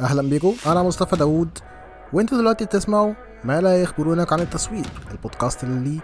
أهلا 0.00 0.22
بيكم 0.22 0.54
أنا 0.66 0.82
مصطفى 0.82 1.16
داوود. 1.16 1.58
وإنتوا 2.12 2.38
دلوقتي 2.38 2.64
بتسمعوا 2.64 3.14
ما 3.44 3.60
لا 3.60 3.82
يخبرونك 3.82 4.32
عن 4.32 4.40
التسويق 4.40 4.86
البودكاست 5.10 5.64
اللي 5.64 6.00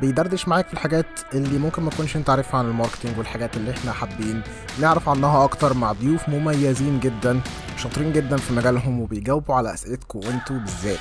بيدردش 0.00 0.48
معاك 0.48 0.66
في 0.66 0.72
الحاجات 0.72 1.06
اللي 1.34 1.58
ممكن 1.58 1.82
ما 1.82 1.90
تكونش 1.90 2.16
أنت 2.16 2.30
عارفها 2.30 2.58
عن 2.60 2.64
ال 2.66 2.71
marketing 2.71 3.18
والحاجات 3.18 3.56
اللي 3.56 3.70
إحنا 3.70 3.92
حابين 3.92 4.42
نعرف 4.80 5.08
عنها 5.08 5.44
أكتر 5.44 5.74
مع 5.74 5.92
ضيوف 5.92 6.28
مميزين 6.28 7.00
جدا 7.00 7.40
شاطرين 7.76 8.12
جدا 8.12 8.36
في 8.36 8.52
مجالهم 8.52 9.00
وبيجاوبوا 9.00 9.54
على 9.54 9.74
أسئلتكم 9.74 10.18
وإنتوا 10.18 10.56
بالذات. 10.58 10.98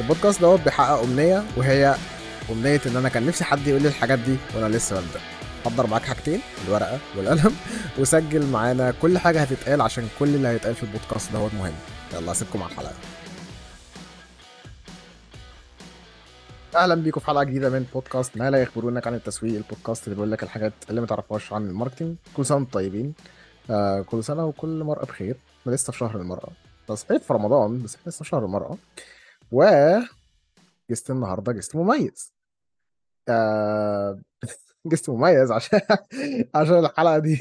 البودكاست 0.00 0.40
دوت 0.40 0.60
بيحقق 0.60 1.02
أمنية 1.02 1.42
وهي 1.56 1.94
أمنية 2.50 2.80
إن 2.86 2.96
أنا 2.96 3.08
كان 3.08 3.26
نفسي 3.26 3.44
حد 3.44 3.66
يقول 3.66 3.82
لي 3.82 3.88
الحاجات 3.88 4.18
دي 4.18 4.36
وأنا 4.56 4.76
لسه 4.76 4.96
ببدأ. 4.96 5.20
حضر 5.64 5.86
معاك 5.86 6.02
حاجتين 6.02 6.40
الورقة 6.66 6.98
والقلم 7.16 7.56
وسجل 7.98 8.46
معانا 8.46 8.90
كل 9.02 9.18
حاجة 9.18 9.42
هتتقال 9.42 9.80
عشان 9.80 10.08
كل 10.18 10.34
اللي 10.34 10.48
هيتقال 10.48 10.74
في 10.74 10.82
البودكاست 10.82 11.32
دوت 11.32 11.54
مهم 11.54 11.74
يلا 12.14 12.32
اسيبكم 12.32 12.62
على 12.62 12.72
الحلقة. 12.72 12.94
أهلا 16.76 16.94
بيكم 16.94 17.20
في 17.20 17.26
حلقة 17.26 17.44
جديدة 17.44 17.70
من 17.70 17.86
بودكاست 17.94 18.36
ما 18.36 18.50
لا 18.50 18.62
يخبرونك 18.62 19.06
عن 19.06 19.14
التسويق 19.14 19.54
البودكاست 19.56 20.04
اللي 20.04 20.14
بيقول 20.14 20.32
لك 20.32 20.42
الحاجات 20.42 20.72
اللي 20.90 21.00
ما 21.00 21.06
تعرفهاش 21.06 21.52
عن 21.52 21.68
ال 21.68 21.72
marketing. 21.72 22.16
كل 22.36 22.46
سنة 22.46 22.56
وأنتم 22.56 22.70
طيبين. 22.70 23.14
آه 23.70 24.00
كل 24.00 24.24
سنة 24.24 24.46
وكل 24.46 24.84
مرأة 24.84 25.04
بخير 25.04 25.36
إحنا 25.60 25.72
لسه 25.72 25.92
في 25.92 25.98
شهر 25.98 26.16
المرأة. 26.16 26.48
بس 26.88 26.98
صحيح 26.98 27.22
في 27.22 27.32
رمضان 27.32 27.82
بس 27.82 27.94
إحنا 27.94 28.10
لسه 28.10 28.22
في 28.22 28.28
شهر 28.28 28.44
المرأة. 28.44 28.76
و 29.52 29.64
guest 30.90 31.10
النهارده 31.10 31.52
guest 31.52 31.76
مميز. 31.76 32.32
آه 33.28 34.20
جست 34.88 35.10
مميز 35.10 35.52
عشان 35.52 35.80
عشان 36.54 36.78
الحلقة 36.78 37.18
دي. 37.18 37.40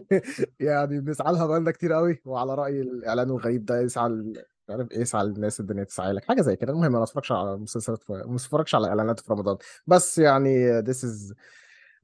يعني 0.60 1.00
بنسعى 1.00 1.32
لها 1.32 1.46
بقالنا 1.46 1.70
كتير 1.70 1.92
قوي 1.92 2.22
وعلى 2.24 2.54
رأي 2.54 2.80
الإعلان 2.80 3.30
الغريب 3.30 3.64
ده 3.64 3.80
يسعى 3.80 4.08
مش 4.08 4.70
عارف 4.70 4.90
إيه 4.92 5.00
يسعى 5.00 5.22
الناس 5.22 5.60
الدنيا 5.60 5.84
تسعى 5.84 6.12
لك 6.12 6.24
حاجة 6.24 6.40
زي 6.42 6.56
كده. 6.56 6.72
المهم 6.72 6.84
أنا 6.84 6.98
ما 6.98 7.04
أتفرجش 7.04 7.32
على 7.32 7.56
مسلسلات. 7.56 8.10
ما 8.10 8.36
أتفرجش 8.36 8.74
على 8.74 8.88
إعلانات 8.88 9.20
في 9.20 9.32
رمضان. 9.32 9.56
بس 9.86 10.18
يعني 10.18 10.82
this 10.82 10.96
is 11.04 11.34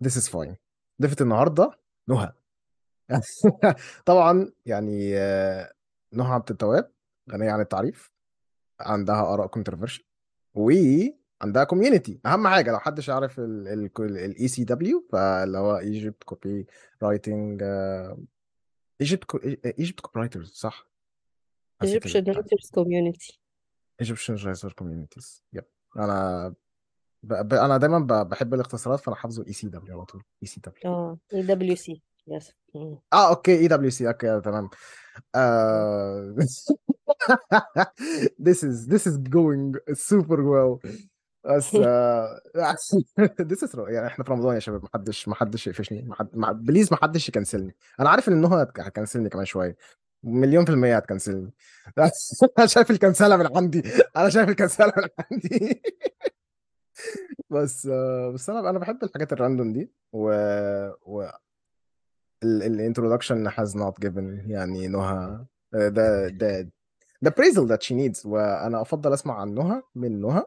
this 0.05 0.13
is 0.13 0.29
fine. 0.33 0.55
ضيفة 1.03 1.17
النهارده 1.21 1.71
نهى. 2.09 2.33
طبعا 4.07 4.53
يعني 4.67 5.15
نهى 6.13 6.33
عبد 6.33 6.51
التواب 6.51 6.91
غنية 7.33 7.51
عن 7.51 7.61
التعريف 7.61 8.13
عندها 8.81 9.35
آراء 9.35 9.47
controversial 9.47 10.05
وعندها 11.41 11.65
community 11.65 12.21
أهم 12.27 12.49
حاجة 12.49 12.71
لو 12.71 12.79
حدش 12.79 13.09
يعرف 13.09 13.41
ال 13.41 14.49
ECW 14.49 15.07
فاللي 15.13 15.59
هو 15.59 15.79
Egypt 15.79 16.25
copywriting 16.25 17.63
Egypt 19.01 19.35
Egypt 19.79 20.01
copywriters 20.01 20.53
صح؟ 20.53 20.89
Egyptian 21.85 22.25
Writers 22.25 22.71
Community. 22.79 23.37
Egyptian 24.01 24.35
writer 24.35 24.73
communities 24.73 25.45
yep 25.53 25.65
أنا 25.97 26.55
ب... 27.23 27.35
ب... 27.35 27.55
أنا 27.55 27.77
دايما 27.77 27.99
ب... 27.99 28.29
بحب 28.29 28.55
الاختصارات 28.55 29.01
فأنا 29.01 29.17
حافظه 29.17 29.47
ECW 29.47 29.97
على 29.97 30.05
طول. 30.05 30.23
ECW 30.43 30.95
آه 30.95 31.19
EWC 31.35 31.99
yes. 32.31 32.53
مم. 32.75 32.99
آه 33.13 33.29
أوكي 33.29 33.59
اي 33.59 33.69
دبليو 33.69 33.91
سي 33.91 34.09
أوكي 34.09 34.41
تمام. 34.41 34.71
آه... 35.35 36.37
this 38.47 38.63
is 38.63 38.87
this 38.87 39.07
is 39.07 39.19
going 39.19 39.75
super 39.95 40.41
well. 40.53 40.81
بس 41.49 41.75
آه... 41.75 42.41
this 43.51 43.69
is 43.69 43.79
يعني 43.79 44.07
إحنا 44.07 44.25
في 44.25 44.31
رمضان 44.33 44.55
يا 44.55 44.61
شباب 44.61 44.85
محدش 44.85 45.29
محدش 45.29 45.67
يقفشني 45.67 46.03
محد... 46.03 46.29
مح... 46.37 46.51
please 46.51 46.93
محدش 46.93 47.29
يكنسلني. 47.29 47.77
أنا 48.01 48.11
عارف 48.11 48.29
إن 48.29 48.45
هو 48.45 48.57
هتك- 48.57 48.81
هتكنسلني 48.81 49.29
كمان 49.29 49.45
شوية. 49.45 49.77
مليون 50.25 50.65
في 50.65 50.71
المية 50.71 50.97
هتكنسلني. 50.97 51.53
أنا 52.59 52.67
شايف 52.67 52.91
الكنسلة 52.91 53.37
من 53.37 53.57
عندي. 53.57 53.83
أنا 54.17 54.29
شايف 54.29 54.49
الكنسلة 54.49 54.93
من 54.97 55.09
عندي. 55.33 55.83
بس 57.51 57.87
آه، 57.87 58.31
بس 58.31 58.51
أنا 58.51 58.71
أنا 58.71 58.79
بحب 58.79 59.05
الحاجات 59.05 59.33
ال 59.33 59.39
random 59.39 59.73
دي. 59.73 59.91
و, 60.13 60.31
و... 61.03 61.29
ال 62.45 62.53
introduction 62.53 63.51
has 63.51 63.71
not 63.71 64.07
given 64.07 64.51
يعني 64.51 64.89
نهى. 64.89 65.45
ده 65.73 66.29
ده 66.29 66.71
the 67.25 67.29
appraisal 67.31 67.69
that 67.69 67.83
she 67.83 67.93
needs. 67.95 68.27
وأنا 68.27 68.81
أفضل 68.83 69.13
أسمع 69.13 69.41
عن 69.41 69.55
نهى 69.55 69.83
من 69.95 70.21
نهى. 70.21 70.43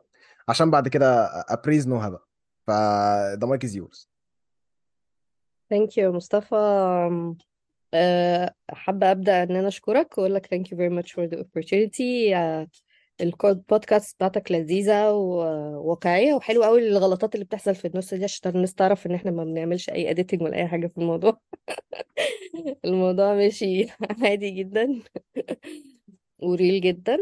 عشان 0.50 0.72
بعد 0.72 0.88
كده 0.88 1.26
appraise 1.50 1.88
نهى 1.88 2.10
بقى. 2.10 2.28
ف 2.68 2.72
the 3.44 3.48
mic 3.48 3.70
is 3.70 3.74
yours. 3.76 4.08
Thank 5.74 5.90
you 5.92 5.98
يا 5.98 6.10
مصطفى. 6.10 6.56
أه، 7.94 8.54
حابة 8.70 9.12
أبدأ 9.12 9.44
إن 9.44 9.56
أنا 9.56 9.68
أشكرك 9.68 10.18
وأقول 10.18 10.36
لك 10.36 10.46
thank 10.46 10.68
you 10.68 10.78
very 10.78 11.04
much 11.04 11.12
for 11.14 11.30
the 11.30 11.38
opportunity. 11.44 12.34
أه، 12.36 12.68
البودكاست 13.22 14.16
بتاعتك 14.16 14.52
لذيذة 14.52 15.12
وواقعية 15.12 16.34
وحلوة 16.34 16.66
قوي 16.66 16.88
الغلطات 16.88 17.36
اللي 17.36 17.46
بتحصل 17.46 17.76
في 17.76 17.88
النص 17.88 18.14
دي 18.14 18.24
عشان 18.24 18.52
الناس 18.56 18.74
تعرف 18.74 19.06
إن 19.08 19.14
إحنا 19.16 19.32
ما 19.32 19.44
بنعملش 19.44 19.90
أي 19.90 20.16
editing 20.16 20.42
ولا 20.42 20.56
أي 20.58 20.68
حاجة 20.68 20.88
في 20.88 20.98
الموضوع. 20.98 21.40
الموضوع 22.86 23.34
ماشي 23.34 23.88
عادي 24.24 24.52
جدا. 24.52 25.00
و 26.44 26.51
real 26.51 26.82
جدا. 26.82 27.18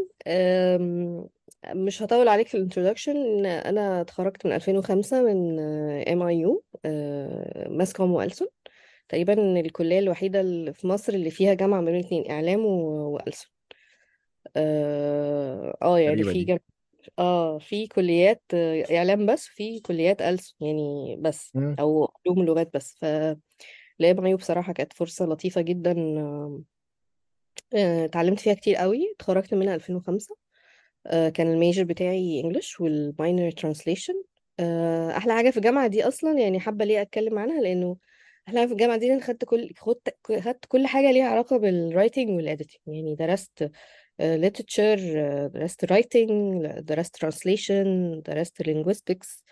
مش 1.73 2.03
هطول 2.03 2.27
عليك 2.27 2.47
في 2.47 2.57
ال 2.57 2.64
introduction 2.64 3.45
أنا 3.45 4.01
اتخرجت 4.01 4.45
من 4.45 4.51
2005 4.51 5.21
من 5.21 5.59
MIU 6.09 6.21
mass 6.23 7.93
comm 7.93 8.11
وألسن. 8.11 8.47
تقريبا 9.09 9.59
الكلية 9.59 9.99
الوحيدة 9.99 10.41
اللي 10.41 10.73
في 10.73 10.87
مصر 10.87 11.13
اللي 11.13 11.29
فيها 11.31 11.53
جامعة 11.53 11.81
بين 11.81 11.95
الاثنين 11.95 12.31
إعلام 12.31 12.65
وألسن. 12.65 13.47
آه 14.55 15.77
آه، 15.81 15.99
يعني 15.99 16.15
غريبة 16.15 16.31
في 16.31 16.37
دي. 16.43 16.45
جم... 16.45 16.57
آه 17.19 17.57
في 17.57 17.87
كليات 17.87 18.43
آه، 18.53 18.97
إعلام 18.97 19.25
بس 19.25 19.45
في 19.45 19.79
كليات 19.79 20.21
ألسن 20.21 20.55
يعني 20.61 21.15
بس 21.19 21.51
مم. 21.55 21.75
أو 21.79 22.11
علوم 22.25 22.45
لغات 22.45 22.69
بس. 22.73 22.95
ف 23.01 23.05
ال 23.99 24.25
MIU 24.25 24.37
بصراحة 24.37 24.73
كانت 24.73 24.93
فرصة 24.93 25.25
لطيفة 25.25 25.61
جدا 25.61 25.91
آه، 26.19 26.61
آه، 27.75 28.05
اتعلمت 28.05 28.39
فيها 28.39 28.53
كتير 28.53 28.75
قوي. 28.75 29.13
اتخرجت 29.15 29.53
منها 29.53 29.75
2005 29.75 30.35
آه، 30.35 30.46
كان 31.09 31.51
ال 31.53 31.58
major 31.58 31.83
بتاعي 31.83 32.41
English 32.41 32.79
وال 32.79 33.00
minor 33.00 33.51
translation 33.51 34.13
أحلى 35.17 35.33
حاجة 35.33 35.49
في 35.49 35.57
الجامعة 35.57 35.87
دي 35.87 36.07
أصلا 36.07 36.39
يعني 36.39 36.59
حابة 36.59 36.85
ليه 36.85 37.01
أتكلم 37.01 37.39
عنها 37.39 37.61
لأنه 37.61 37.97
أحلى 38.47 38.59
حاجة 38.59 38.67
في 38.67 38.73
الجامعة 38.73 38.97
دي 38.97 39.05
إن 39.07 39.11
أنا 39.11 39.21
خدت 39.21 39.45
كل 39.45 39.73
خدت 39.77 40.15
خدت 40.39 40.65
كل 40.67 40.87
حاجة 40.87 41.11
ليها 41.11 41.25
علاقة 41.25 41.57
بال 41.57 41.73
writing 41.73 42.29
وال 42.29 42.44
editing 42.44 42.95
يعني 42.95 43.15
درست 43.15 43.69
literature 44.21 44.99
آه، 45.15 45.47
درست 45.47 45.85
writing 45.85 46.31
درست 46.81 47.25
translation 47.25 47.87
درست 48.25 48.63
linguistics 48.63 49.43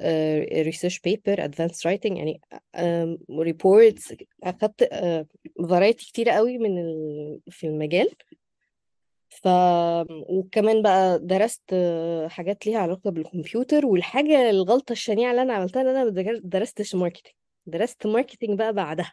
آه، 0.00 0.62
research 0.62 0.98
paper 1.08 1.36
advanced 1.38 1.82
writing. 1.86 2.16
يعني 2.16 2.40
reports 3.30 4.14
أخدت 4.42 4.88
variety 5.68 6.06
كتيرة 6.06 6.32
قوي 6.32 6.58
من 6.58 6.78
ال... 6.78 7.40
في 7.50 7.66
المجال. 7.66 8.08
ف 9.42 9.48
وكمان 10.28 10.82
بقى 10.82 11.18
درست 11.18 11.74
حاجات 12.28 12.66
ليها 12.66 12.78
علاقة 12.78 13.10
بالكمبيوتر 13.10 13.86
والحاجة 13.86 14.50
الغلطة 14.50 14.92
الشنيعة 14.92 15.30
اللي 15.30 15.42
أنا 15.42 15.52
عملتها 15.54 15.82
إن 15.82 15.86
أنا 15.88 16.04
ما 16.04 16.40
درستش 16.44 16.94
marketing 16.94 17.34
درست 17.66 18.06
marketing 18.06 18.58
بقى 18.58 18.72
بعدها. 18.72 19.12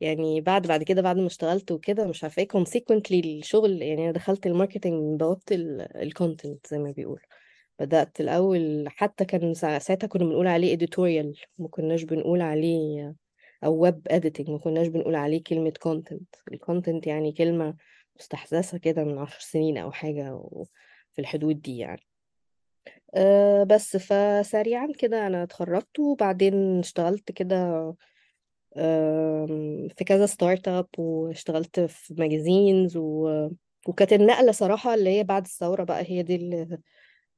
يعني 0.00 0.40
بعد 0.40 0.66
بعد 0.66 0.82
كده 0.82 1.02
بعد 1.02 1.16
ما 1.18 1.26
اشتغلت 1.26 1.72
وكده 1.72 2.06
مش 2.06 2.22
عارفة 2.24 2.42
إيه 2.42 2.48
consequently 2.48 3.26
الشغل 3.26 3.82
يعني 3.82 4.04
أنا 4.04 4.12
دخلت 4.12 4.46
ال 4.46 4.51
marketing 4.51 4.94
من 5.02 5.16
بوابة 5.16 5.42
ال 6.02 6.10
content 6.10 6.66
زي 6.66 6.78
ما 6.78 6.90
بيقول 6.90 7.20
بدأت 7.78 8.20
الأول 8.20 8.84
حتى 8.88 9.24
كان 9.24 9.54
سا- 9.54 9.78
ساعتها 9.78 10.06
كنا 10.06 10.24
بنقول 10.24 10.46
عليه 10.46 10.76
editorial 10.78 11.44
ما 11.58 11.68
كناش 11.68 12.02
بنقول 12.02 12.40
عليه 12.40 13.14
أو 13.64 13.74
web 13.82 14.08
editing 14.12 14.50
ما 14.50 14.58
كناش 14.58 14.86
بنقول 14.86 15.14
عليه 15.14 15.42
كلمة 15.42 15.72
content. 15.88 16.40
ال 16.52 16.59
content 16.59 17.06
يعني 17.06 17.32
كلمة 17.32 17.74
مستحدثة 18.16 18.78
كده 18.78 19.04
من 19.04 19.18
عشر 19.18 19.40
سنين 19.40 19.78
أو 19.78 19.92
حاجة 19.92 20.42
في 21.12 21.20
الحدود 21.20 21.62
دي 21.62 21.78
يعني. 21.78 22.02
أه 23.14 23.64
بس 23.64 23.96
فسريعا 23.96 24.88
كده 24.98 25.26
أنا 25.26 25.42
اتخرجت 25.42 25.98
وبعدين 25.98 26.78
اشتغلت 26.78 27.32
كده 27.32 27.94
في 29.96 30.04
كذا 30.06 30.26
start 30.26 30.68
up 30.68 30.86
واشتغلت 30.98 31.80
في 31.80 32.14
magazines 32.18 32.96
و... 32.96 33.48
وكانت 33.88 34.12
النقلة 34.12 34.52
صراحة 34.52 34.94
اللي 34.94 35.10
هي 35.18 35.24
بعد 35.24 35.44
الثورة 35.44 35.84
بقى 35.84 36.04
هي 36.10 36.22
دي 36.22 36.36
اللي 36.36 36.78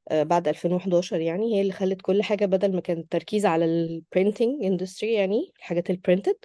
آه، 0.09 0.23
بعد 0.23 0.49
2011 0.49 1.21
يعني 1.21 1.55
هي 1.57 1.61
اللي 1.61 1.73
خلت 1.73 2.03
كل 2.03 2.23
حاجة 2.23 2.47
بدل 2.47 2.75
ما 2.75 2.81
كان 2.81 2.99
التركيز 2.99 3.47
على 3.47 3.65
ال 3.65 3.76
printing 3.76 4.65
industry 4.65 5.13
يعني 5.15 5.53
الحاجات 5.59 5.91
ال 5.91 5.96
printed 5.96 6.37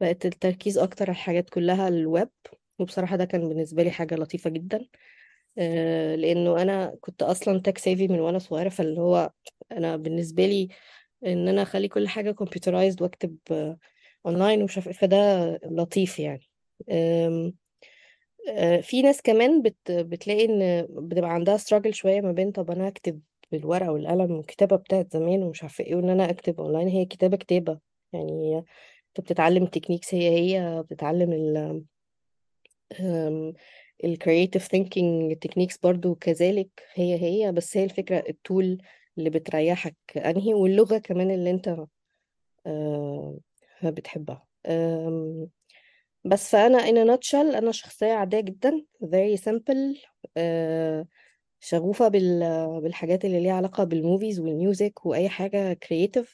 بقت 0.00 0.26
التركيز 0.26 0.78
أكتر 0.78 1.04
على 1.04 1.12
الحاجات 1.12 1.50
كلها 1.50 1.88
الويب 1.88 2.28
وبصراحة 2.78 3.16
ده 3.16 3.24
كان 3.24 3.48
بالنسبة 3.48 3.82
لي 3.82 3.90
حاجة 3.90 4.14
لطيفة 4.14 4.50
جدا 4.50 4.86
آه، 5.58 6.14
لأنه 6.16 6.62
أنا 6.62 6.96
كنت 7.00 7.22
أصلا 7.22 7.60
tech 7.60 7.78
savvy 7.78 8.08
من 8.08 8.20
وأنا 8.20 8.38
صغيرة 8.38 8.68
فاللي 8.68 9.00
هو 9.00 9.32
أنا 9.72 9.96
بالنسبة 9.96 10.46
لي 10.46 10.68
إن 11.26 11.48
أنا 11.48 11.62
أخلي 11.62 11.88
كل 11.88 12.08
حاجة 12.08 12.30
computerized 12.32 13.02
وأكتب 13.02 13.36
أونلاين 14.26 14.62
ومش 14.62 14.76
عارفة 14.76 14.90
إيه، 14.90 14.96
فده 14.96 15.16
لطيف 15.64 16.18
يعني. 16.18 16.48
آه، 18.48 18.80
في 18.80 19.02
ناس 19.02 19.22
كمان 19.22 19.62
بت 19.62 19.76
بتلاقي 19.92 20.44
إن 20.44 20.86
بتبقى 20.90 21.30
عندها 21.34 21.56
struggle 21.58 21.90
شوية 21.90 22.20
ما 22.20 22.32
بين 22.32 22.52
طب 22.52 22.70
أنا 22.70 22.88
أكتب 22.88 23.20
بالورقة 23.52 23.92
والقلم 23.92 24.30
والكتابة 24.32 24.76
بتاعت 24.76 25.12
زمان 25.12 25.42
ومش 25.42 25.62
عارفة 25.62 25.84
إيه 25.84 25.94
وإن 25.94 26.08
أنا 26.10 26.30
أكتب 26.30 26.60
اونلاين 26.60 26.88
هي 26.88 27.04
كتابة 27.04 27.36
كتابة. 27.36 27.78
يعني 28.12 28.58
أنت 29.08 29.20
بتتعلم 29.20 29.66
techniques 29.66 30.14
هي 30.14 30.28
هي 30.30 30.82
بتتعلم 30.82 31.32
ال 31.32 31.84
ال 34.04 34.18
creative 34.24 34.62
thinking 34.62 35.36
techniques 35.46 35.76
برضو 35.82 36.14
كذلك 36.14 36.68
هي 36.94 37.14
هي 37.22 37.52
بس 37.52 37.76
هي 37.76 37.84
الفكرة 37.84 38.24
ال 38.28 38.39
tool 38.39 38.82
اللي 39.18 39.30
بتريحك 39.30 39.96
أنهي 40.16 40.54
واللغة 40.54 40.98
كمان 40.98 41.30
اللي 41.30 41.50
أنت 41.50 41.76
آه، 42.66 43.38
بتحبها. 43.84 44.46
بس 46.24 46.50
فأنا 46.50 46.78
in 46.78 46.94
a 47.06 47.10
nutshell 47.18 47.34
أنا 47.56 47.72
شخصية 47.72 48.12
عادية 48.12 48.40
جدا 48.40 48.84
very 49.04 49.38
simple 49.38 49.98
آه، 50.36 51.06
شغوفة 51.60 52.08
بال 52.08 52.40
بالحاجات 52.82 53.24
اللي 53.24 53.40
ليها 53.40 53.52
علاقة 53.54 53.84
بال 53.84 53.98
movies 53.98 54.40
وال 54.40 54.59
music 54.59 55.06
وأي 55.06 55.28
حاجة 55.28 55.78
creative. 55.84 56.28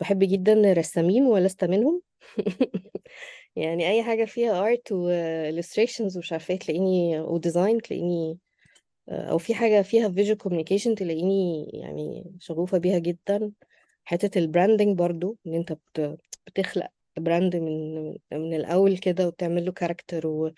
بحب 0.00 0.18
جدا 0.18 0.52
الرسامين 0.72 1.26
ولست 1.26 1.64
منهم. 1.64 2.02
يعني 3.56 3.88
أي 3.90 4.02
حاجة 4.02 4.24
فيها 4.24 4.74
art 4.76 4.92
و 4.92 5.10
illustrations 5.52 6.16
ومش 6.16 6.32
عارفة 6.32 6.52
إيه 6.52 6.58
تلاقيني 6.58 7.20
و 7.20 7.29
design 7.29 7.82
تلاقيني 7.82 8.38
آه، 9.08 9.30
أو 9.30 9.38
في 9.38 9.54
حاجة 9.54 9.82
فيها 9.82 10.08
visual 10.08 10.36
communication 10.48 10.94
تلاقيني 10.96 11.64
يعني 11.74 12.34
شغوفة 12.40 12.78
بيها 12.78 12.98
جدا. 12.98 13.52
حتة 14.04 14.38
ال 14.38 14.45
branding 14.45 14.98
برضو 14.98 15.38
إن 15.46 15.54
أنت 15.54 15.72
بت... 15.72 16.18
بتخلق 16.46 16.88
brand 17.18 17.56
من 17.56 18.08
من 18.32 18.54
الأول 18.54 18.98
كده 18.98 19.26
وتعمل 19.26 19.64
له 19.66 19.72
character 19.72 20.26
و... 20.26 20.52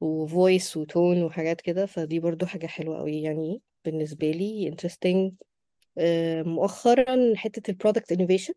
و 0.00 0.13
voice 0.13 0.76
و 0.76 0.85
tone 0.85 1.22
وحاجات 1.22 1.60
كده. 1.60 1.86
فدي 1.86 2.20
برضو 2.20 2.46
حاجة 2.46 2.66
حلوة 2.66 2.98
قوي 2.98 3.22
يعني 3.22 3.62
بالنسبة 3.84 4.30
لي 4.30 4.72
interesting. 4.76 5.32
آه، 5.98 6.42
مؤخرا 6.42 7.34
حتة 7.36 7.70
ال 7.70 7.75
product 7.75 8.12
innovation 8.12 8.54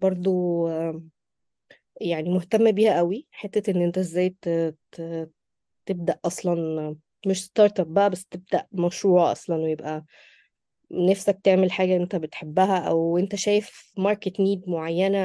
برضو 0.00 0.68
آه، 0.68 1.02
يعني 2.00 2.30
مهتمة 2.30 2.70
بيها 2.70 2.96
قوي 2.96 3.26
حتة 3.32 3.70
إن 3.70 3.82
أنت 3.82 3.98
إزاي 3.98 4.36
ت... 4.42 4.48
تبدأ 5.86 6.18
أصلا 6.24 6.96
مش 7.26 7.44
start 7.44 7.80
up 7.80 7.94
بقى 7.94 8.10
بس 8.10 8.24
تبدأ 8.26 8.66
مشروع 8.72 9.32
أصلا 9.32 9.56
ويبقى 9.56 10.04
نفسك 10.90 11.40
تعمل 11.44 11.72
حاجة 11.72 11.96
أنت 11.96 12.16
بتحبها 12.16 12.78
أو 12.78 13.18
أنت 13.18 13.34
شايف 13.34 13.92
market 13.98 14.40
need 14.40 14.68
معينة 14.68 15.18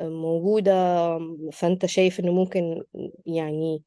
موجودة 0.00 0.72
فأنت 1.52 1.86
شايف 1.86 2.20
انه 2.20 2.32
ممكن 2.32 2.84
يعني 3.26 3.82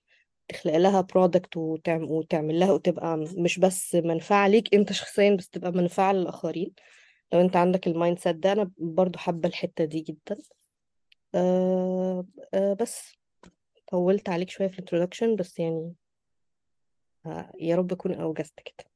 تخلق 0.48 0.78
لها 0.78 1.01
product 1.01 1.57
وتعمل, 1.57 2.04
وتعمل 2.12 2.60
لها 2.60 2.72
وتبقى 2.74 3.18
مش 3.18 3.60
بس 3.60 3.95
منفعة 3.95 4.48
ليك 4.48 4.75
أنت 4.75 4.94
شخصيا 4.94 5.36
بس 5.36 5.50
تبقى 5.50 5.72
منفعة 5.72 6.13
للآخرين. 6.13 6.74
لو 7.34 7.42
أنت 7.42 7.56
عندك 7.56 7.88
ال 7.88 8.19
mindset 8.19 8.35
ده 8.36 8.51
أنا 8.51 8.72
برضو 8.78 9.19
حابة 9.19 9.50
الحتة 9.50 9.86
دي 9.86 10.00
جدا. 10.01 10.38
أه 11.35 12.25
أه 12.53 12.74
بس 12.74 13.18
طولت 13.91 14.29
عليك 14.29 14.50
شوية 14.50 14.68
في 14.68 14.74
ال 14.74 14.78
introduction 14.78 15.35
بس 15.35 15.59
يعني 15.59 15.94
أه 17.25 17.51
يا 17.59 17.75
رب 17.75 17.91
أكون 17.91 18.13
أوجزت 18.13 18.53
كده. 18.59 18.88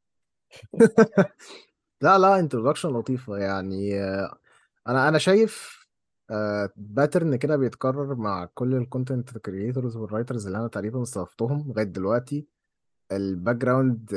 لا 2.01 2.17
لا 2.17 2.39
introduction 2.39 2.89
لطيفة 2.89 3.37
يعني 3.37 4.01
آه، 4.03 4.37
أنا 4.87 5.09
أنا 5.09 5.17
شايف 5.17 5.81
pattern 6.75 7.35
كده 7.35 7.57
بيتكرر 7.57 8.15
مع 8.15 8.45
كل 8.53 8.75
ال 8.75 8.83
content 8.83 9.37
creators 9.37 9.97
وال 9.97 10.08
writers 10.08 10.45
اللي 10.45 10.57
أنا 10.57 10.67
تقريبا 10.67 11.03
ضفتهم 11.03 11.67
لغاية 11.69 11.85
دلوقتي. 11.85 12.47
ال 13.11 13.55
background 13.55 14.09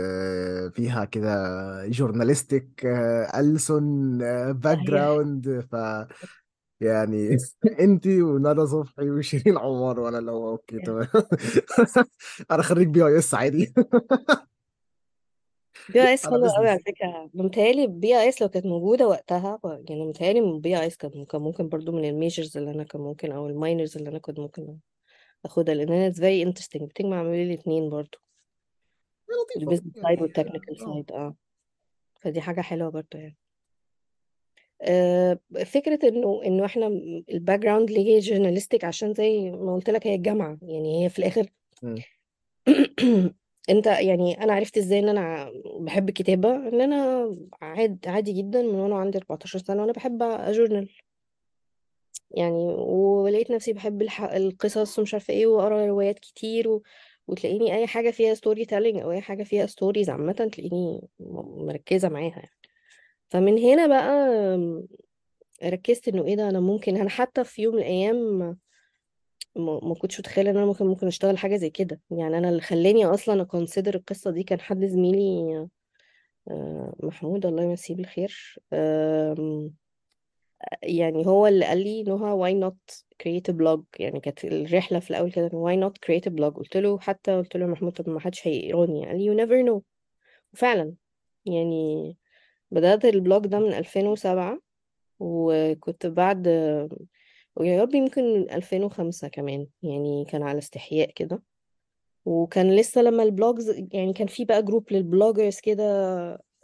فيها 0.75 1.05
كده 1.05 1.87
journalistic 1.89 2.87
ألسن 3.35 4.19
background 4.53 5.67
ف 5.73 5.77
يعني 6.81 7.37
انتي 7.81 8.23
وندى 8.23 8.67
صبحي 8.67 9.11
وشيرين 9.11 9.59
عمر 9.59 10.01
وأنا 10.01 10.19
اللي 10.19 10.31
هو 10.31 10.51
okay 10.51 10.79
تمام. 10.87 11.07
أنا 12.51 12.63
خريج 12.63 12.89
BIS 12.89 13.35
عادي. 13.35 13.75
BIS 15.89 16.27
أنا 16.27 16.35
حلوة 16.37 16.57
قوي 16.57 16.69
على 16.69 16.79
business 16.79 16.95
فكرة. 16.97 17.31
متهيألي 17.35 17.87
BIS 17.87 18.43
لو 18.43 18.49
كانت 18.49 18.67
موجودة 18.67 19.09
وقتها 19.09 19.61
يعني 19.89 20.05
متهيألي 20.07 20.59
BIS 20.61 20.97
كان 20.97 21.25
كان 21.25 21.41
ممكن 21.41 21.69
برضو 21.69 21.93
من 21.93 22.05
ال 22.05 22.12
majors 22.12 22.57
اللي 22.57 22.71
أنا 22.71 22.85
كان 22.85 23.01
ممكن 23.03 23.33
أو 23.33 23.47
ال 23.47 23.54
minors 23.54 23.97
اللي 23.97 24.09
أنا 24.11 24.19
كنت 24.19 24.39
ممكن 24.41 24.79
آخدها 25.45 25.75
لأن 25.75 25.89
هي 25.93 26.13
very 26.13 26.47
interesting. 26.49 26.83
بتجمع 26.83 27.23
ما 27.23 27.31
بين 27.31 27.47
الاتنين 27.51 27.91
برضو. 27.91 28.19
لطيفة. 29.29 29.61
ال 29.61 29.64
business 29.64 29.93
side 29.95 30.05
يعني 30.05 30.23
وال 30.23 30.33
technical 30.33 30.81
آه. 30.81 30.85
side 30.93 31.13
آه. 31.13 31.35
فدي 32.21 32.41
حاجة 32.41 32.61
حلوة 32.61 32.91
برضو 32.91 33.19
يعني. 33.19 33.37
آه، 34.83 35.39
فكرة 35.67 36.09
إنه 36.09 36.41
إنه 36.47 36.65
إحنا 36.65 36.87
ال 37.31 37.59
background 37.61 37.91
ليه 37.91 38.21
journalistic 38.21 38.85
عشان 38.85 39.15
زي 39.15 39.51
ما 39.51 39.75
قلت 39.75 39.91
لك 39.91 40.07
هي 40.07 40.15
الجامعة 40.15 40.59
يعني 40.63 41.05
هي 41.05 41.09
في 41.09 41.19
الآخر. 41.19 41.47
أنت 43.71 43.87
يعني 43.87 44.43
أنا 44.45 44.53
عرفت 44.53 44.79
إزاي 44.79 44.99
إن 44.99 45.09
أنا 45.09 45.53
بحب 45.81 46.09
الكتابة 46.09 46.57
إن 46.57 46.81
أنا 46.81 47.29
عاد 47.63 47.99
عادي 48.07 48.33
جدا 48.33 48.63
من 48.63 48.75
وأنا 48.75 48.97
عندي 48.97 49.19
14 49.19 49.59
سنة 49.59 49.81
وأنا 49.83 49.93
بحب 49.93 50.23
أ 50.23 50.31
journal 50.31 50.89
يعني 52.31 52.75
ولقيت 52.79 53.51
نفسي 53.51 53.73
بحب 53.73 54.03
الح... 54.03 54.23
القصص 54.23 54.99
ومش 54.99 55.15
عارفة 55.15 55.35
إيه 55.35 55.47
وأقرأ 55.47 55.87
روايات 55.87 56.19
كتير 56.19 56.69
و... 56.69 56.83
وتلاقيني 57.29 57.75
أي 57.75 57.87
حاجة 57.87 58.11
فيها 58.11 58.35
storytelling 58.35 59.01
أو 59.01 59.13
أي 59.13 59.21
حاجة 59.21 59.43
فيها 59.43 59.67
stories 59.67 60.11
عامة 60.11 60.33
تلاقيني 60.33 61.01
م- 61.21 61.67
مركزة 61.67 62.09
معاها 62.09 62.25
يعني 62.37 62.51
فمن 63.35 63.59
هنا 63.59 63.87
بقى 63.87 64.29
ركزت 65.65 66.09
إنه 66.09 66.25
إيه 66.25 66.37
ده 66.37 66.49
أنا 66.49 66.61
ممكن 66.61 66.97
أنا 66.97 67.09
حتى 67.11 67.45
في 67.45 67.63
يوم 67.63 67.75
من 67.75 67.81
الأيام 67.81 68.57
ما, 69.57 69.95
كنتش 69.95 70.21
متخيلة 70.21 70.51
إن 70.51 70.57
أنا 70.57 70.67
ممكن 70.67 70.87
ممكن 70.87 71.07
أشتغل 71.07 71.39
حاجة 71.39 71.57
زي 71.57 71.71
كده. 71.71 72.01
يعني 72.11 72.39
أنا 72.39 72.49
اللي 72.49 72.61
خلاني 72.61 73.07
أصلا 73.07 73.43
أكونسيدر 73.43 73.95
القصة 73.95 74.31
دي 74.31 74.43
كان 74.43 74.61
حد 74.61 74.85
زميلي 74.85 75.69
آه، 76.49 76.95
محمود 77.03 77.47
الله 77.47 77.63
يمسيه 77.63 77.95
بالخير 77.95 78.59
يعني 80.83 81.27
هو 81.27 81.47
اللي 81.47 81.65
قال 81.65 81.79
لي 81.79 82.03
نهى 82.03 82.37
why 82.39 82.65
not 82.65 82.95
create 83.23 83.55
a 83.55 83.57
blog 83.57 83.83
يعني 83.99 84.21
كانت 84.21 84.45
الرحلة 84.45 84.99
في 85.01 85.11
الأول 85.11 85.33
كده 85.33 85.49
why 85.49 85.77
not 85.89 85.93
create 86.07 86.31
a 86.33 86.35
blog 86.37 86.57
قلت 86.57 86.77
له 86.77 86.99
حتى 86.99 87.37
قلت 87.37 87.57
له 87.57 87.67
يا 87.67 87.71
محمود 87.71 87.93
طب 87.93 88.09
ما 88.09 88.21
حدش 88.21 88.47
هيقراني. 88.47 89.07
قال 89.07 89.19
لي 89.19 89.31
you 89.31 89.47
never 89.47 89.69
know. 89.71 89.83
وفعلا 90.53 90.95
يعني 91.47 92.17
بدأت 92.75 93.05
البلوج 93.05 93.47
ده 93.47 93.59
من 93.59 93.73
2007 93.75 94.59
وكنت 95.21 96.07
بعد 96.07 96.49
ويا 97.57 97.83
ربي 97.83 97.99
يمكن 97.99 98.23
2005 98.51 99.29
كمان 99.29 99.67
يعني 99.83 100.25
كان 100.25 100.43
على 100.43 100.59
استحياء 100.59 101.11
كده. 101.11 101.43
وكان 102.25 102.77
لسه 102.77 103.03
لما 103.03 103.23
ال 103.23 103.31
blogs 103.31 103.71
يعني 103.93 104.13
كان 104.13 104.27
في 104.27 104.45
بقى 104.45 104.63
group 104.63 104.93
لل 104.93 105.06
bloggers 105.06 105.61
كده 105.61 105.85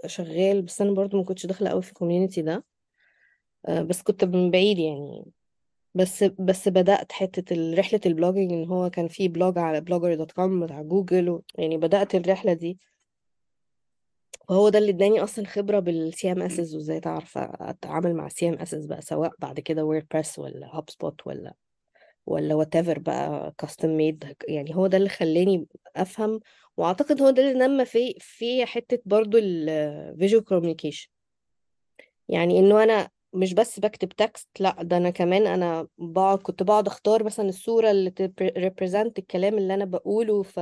شغال 0.07 0.63
بس 0.63 0.81
أنا 0.81 0.93
برضو 0.93 1.17
ما 1.19 1.25
كنتش 1.25 1.47
داخلة 1.47 1.71
قوي 1.71 1.83
في 1.83 1.89
ال 1.89 1.94
community 1.94 2.43
ده. 2.43 2.65
آه، 3.67 3.83
بس 3.83 4.03
كنت 4.03 4.25
من 4.25 4.51
بعيد 4.51 4.79
يعني. 4.79 5.25
بس 5.95 6.25
بس 6.25 6.69
بدأت 6.69 7.13
حتة 7.13 7.75
رحلة 7.75 8.01
ال 8.07 8.12
blogging 8.12 8.53
إن 8.53 8.65
هو 8.65 8.91
كان 8.91 9.09
في 9.09 9.29
blog 9.29 9.59
على 9.59 9.81
Blogger 9.81 10.15
dot 10.15 10.33
com 10.33 10.65
بتاع 10.67 10.83
جوجل 10.83 11.29
و... 11.31 11.43
يعني 11.59 11.77
بدأت 11.77 12.15
الرحلة 12.15 12.53
دي. 12.53 12.79
وهو 14.51 14.69
ده 14.69 14.79
اللي 14.79 14.91
اداني 14.91 15.23
أصلا 15.25 15.47
خبرة 15.47 15.79
بال 15.79 16.33
CMSs 16.33 16.75
وإزاي 16.75 17.01
تعرف 17.01 17.39
أتعامل 17.39 18.15
مع 18.15 18.29
CMSs 18.29 18.87
بقى 18.87 19.03
سواء 19.03 19.33
بعد 19.39 19.61
كده 19.61 19.85
WordPress 19.85 20.39
ولا 20.39 20.77
HubSpot 20.77 21.27
ولا 21.27 21.55
ولا 22.27 22.55
whatever 22.55 22.99
بقى 22.99 23.55
custom 23.59 23.97
made 23.97 24.37
يعني 24.49 24.77
هو 24.77 24.87
ده 24.87 24.97
اللي 24.97 25.09
خلاني 25.09 25.67
أفهم 25.97 26.41
وأعتقد 26.77 27.23
هو 27.23 27.31
ده 27.31 27.43
اللي 27.43 27.67
نمى 27.67 27.85
في 27.85 28.15
في 28.21 28.67
حتة 28.67 28.99
برضو 29.07 29.39
ال 29.39 29.54
visual 29.54 30.45
communication 30.45 31.09
يعني 32.29 32.59
إنه 32.59 32.83
أنا 32.83 33.09
مش 33.33 33.55
بس 33.55 33.81
بكتب 33.81 34.09
text 34.09 34.49
لأ 34.61 34.77
ده 34.83 34.97
أنا 34.97 35.11
كمان 35.11 35.47
أنا 35.47 35.89
بقعد 35.99 36.39
كنت 36.39 36.63
بقعد 36.63 36.87
أختار 36.87 37.25
مثلا 37.25 37.49
الصورة 37.49 37.91
اللي 37.91 38.11
ت 38.11 38.22
represent 38.22 39.19
الكلام 39.19 39.59
اللي 39.59 39.75
أنا 39.75 39.85
بقوله 39.85 40.43
ف 40.43 40.61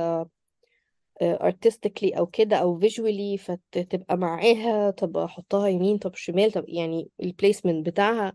artistically 1.23 2.17
أو 2.17 2.25
كده 2.27 2.55
أو 2.57 2.79
visually 2.81 3.39
فتبقى 3.39 4.17
معاها 4.17 4.91
طب 4.91 5.17
أحطها 5.17 5.67
يمين 5.67 5.97
طب 5.97 6.15
شمال 6.15 6.51
طب 6.51 6.65
يعني 6.67 7.09
ال 7.23 7.29
placement 7.29 7.85
بتاعها. 7.85 8.33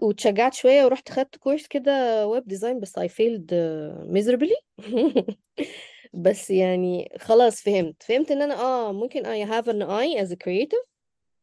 واتشجعت 0.00 0.54
شوية 0.54 0.84
ورحت 0.84 1.08
خدت 1.10 1.36
course 1.36 1.66
كده 1.66 2.26
web 2.26 2.44
design 2.48 2.80
بس 2.80 2.98
I 2.98 3.02
failed 3.08 3.50
uh, 3.50 4.06
miserably. 4.12 4.56
بس 6.14 6.50
يعني 6.50 7.12
خلاص 7.18 7.60
فهمت. 7.62 8.02
فهمت 8.02 8.30
إن 8.30 8.42
أنا 8.42 8.54
آه 8.60 8.92
ممكن 8.92 9.22
I 9.22 9.48
have 9.50 9.64
an 9.66 9.82
eye 9.82 10.24
as 10.26 10.32
a 10.32 10.36
creative 10.36 10.86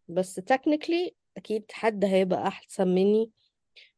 بس 0.07 0.39
technically 0.39 1.11
أكيد 1.37 1.65
حد 1.71 2.05
هيبقى 2.05 2.47
أحسن 2.47 2.87
مني 2.87 3.31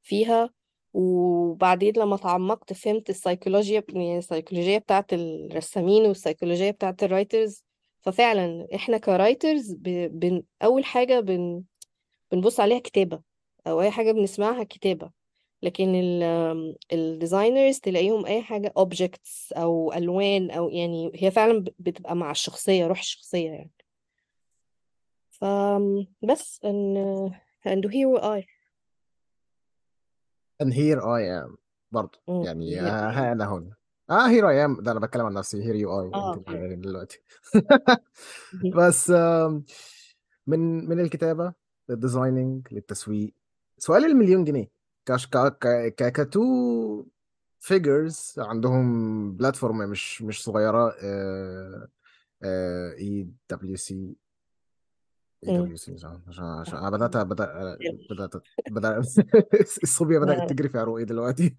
فيها. 0.04 0.50
وبعدين 0.96 1.94
لما 1.98 2.18
تعمقت 2.18 2.74
فهمت 2.74 3.10
السيكولوجيا 3.10 3.84
يعني 3.90 4.22
بتاعت 4.78 5.14
الرسامين 5.14 6.06
والسيكولوجية 6.06 6.72
بتاعت 6.72 7.04
ال 7.04 7.11
writers 7.11 7.64
ففعلا 8.02 8.68
إحنا 8.76 8.98
ك 8.98 9.07
writers 9.07 9.74
ب... 9.74 10.20
بن... 10.20 10.44
أول 10.64 10.86
حاجة 10.86 11.20
بن... 11.20 11.64
بنبص 12.32 12.60
عليها 12.60 12.80
كتابة 12.80 13.22
أو 13.68 13.82
أي 13.82 13.92
حاجة 13.92 14.12
بنسمعها 14.12 14.64
كتابة. 14.64 15.12
لكن 15.62 15.92
ال 16.94 17.02
designers 17.02 17.80
تلاقيهم 17.80 18.26
أي 18.26 18.42
حاجة 18.42 18.74
objects 18.80 19.58
أو 19.58 19.94
ألوان 19.94 20.52
أو 20.52 20.70
يعني 20.70 21.12
هي 21.16 21.32
فعلا 21.32 21.66
بتبقى 21.80 22.16
مع 22.16 22.32
الشخصية 22.32 22.88
روح 22.88 23.00
الشخصية 23.00 23.50
يعني. 23.52 23.72
فبس 25.30 26.60
and 26.64 26.98
and 27.68 27.84
here 27.92 28.10
we 28.10 28.20
are. 28.22 28.55
And 30.64 30.74
here 30.74 31.00
I 31.02 31.46
am. 31.46 31.56
برضه. 31.92 32.20
يعني 32.28 32.80
ها 32.80 33.12
I 33.12 33.16
ها. 33.16 33.32
أنا 33.32 33.54
هنا 33.54 33.76
آه 34.10 34.28
here 34.28 34.44
I 34.44 34.68
am. 34.68 34.84
ده 34.84 34.92
أنا 34.92 35.00
بتكلم 35.00 35.26
عن 35.26 35.34
نفسي. 35.34 35.64
Here 35.64 35.86
you 35.86 35.90
are. 35.90 36.06
انت 36.06 36.16
آه 36.16 36.34
اللي 36.34 36.60
حاليا 36.60 36.76
دلوقتي. 36.76 37.22
بس 38.78 39.10
من 40.48 40.90
من 40.90 41.00
الكتابة 41.00 41.54
لل 41.90 42.04
designing 42.04 42.68
للتسويق. 42.72 43.34
سؤال 43.78 44.06
المليون 44.06 44.44
جنيه. 44.44 44.70
كاش 45.06 45.28
ك 45.28 45.38
ك 45.38 45.68
ك 45.98 46.12
ك 46.12 46.35
two 46.35 47.06
figures 47.60 48.36
عندهم 48.38 49.32
platform 49.32 49.78
مش 49.78 50.22
مش 50.22 50.44
صغيرة 50.44 50.96
اي 52.44 53.28
دبليو 53.50 53.76
سي 53.76 54.16
دبليو 55.44 55.78
سي 55.78 55.96
عشان. 56.28 56.78
أنا 56.78 56.90
بدأت 56.90 57.18
بدأت 57.32 57.80
بدأت 58.10 58.44
بدأت 58.70 59.08
الصوبيا 59.84 60.20
بدأت 60.20 60.38
لا. 60.38 60.48
تجري 60.48 60.70
في 60.70 60.78
عروقي 60.80 61.06
دلوقتي. 61.06 61.56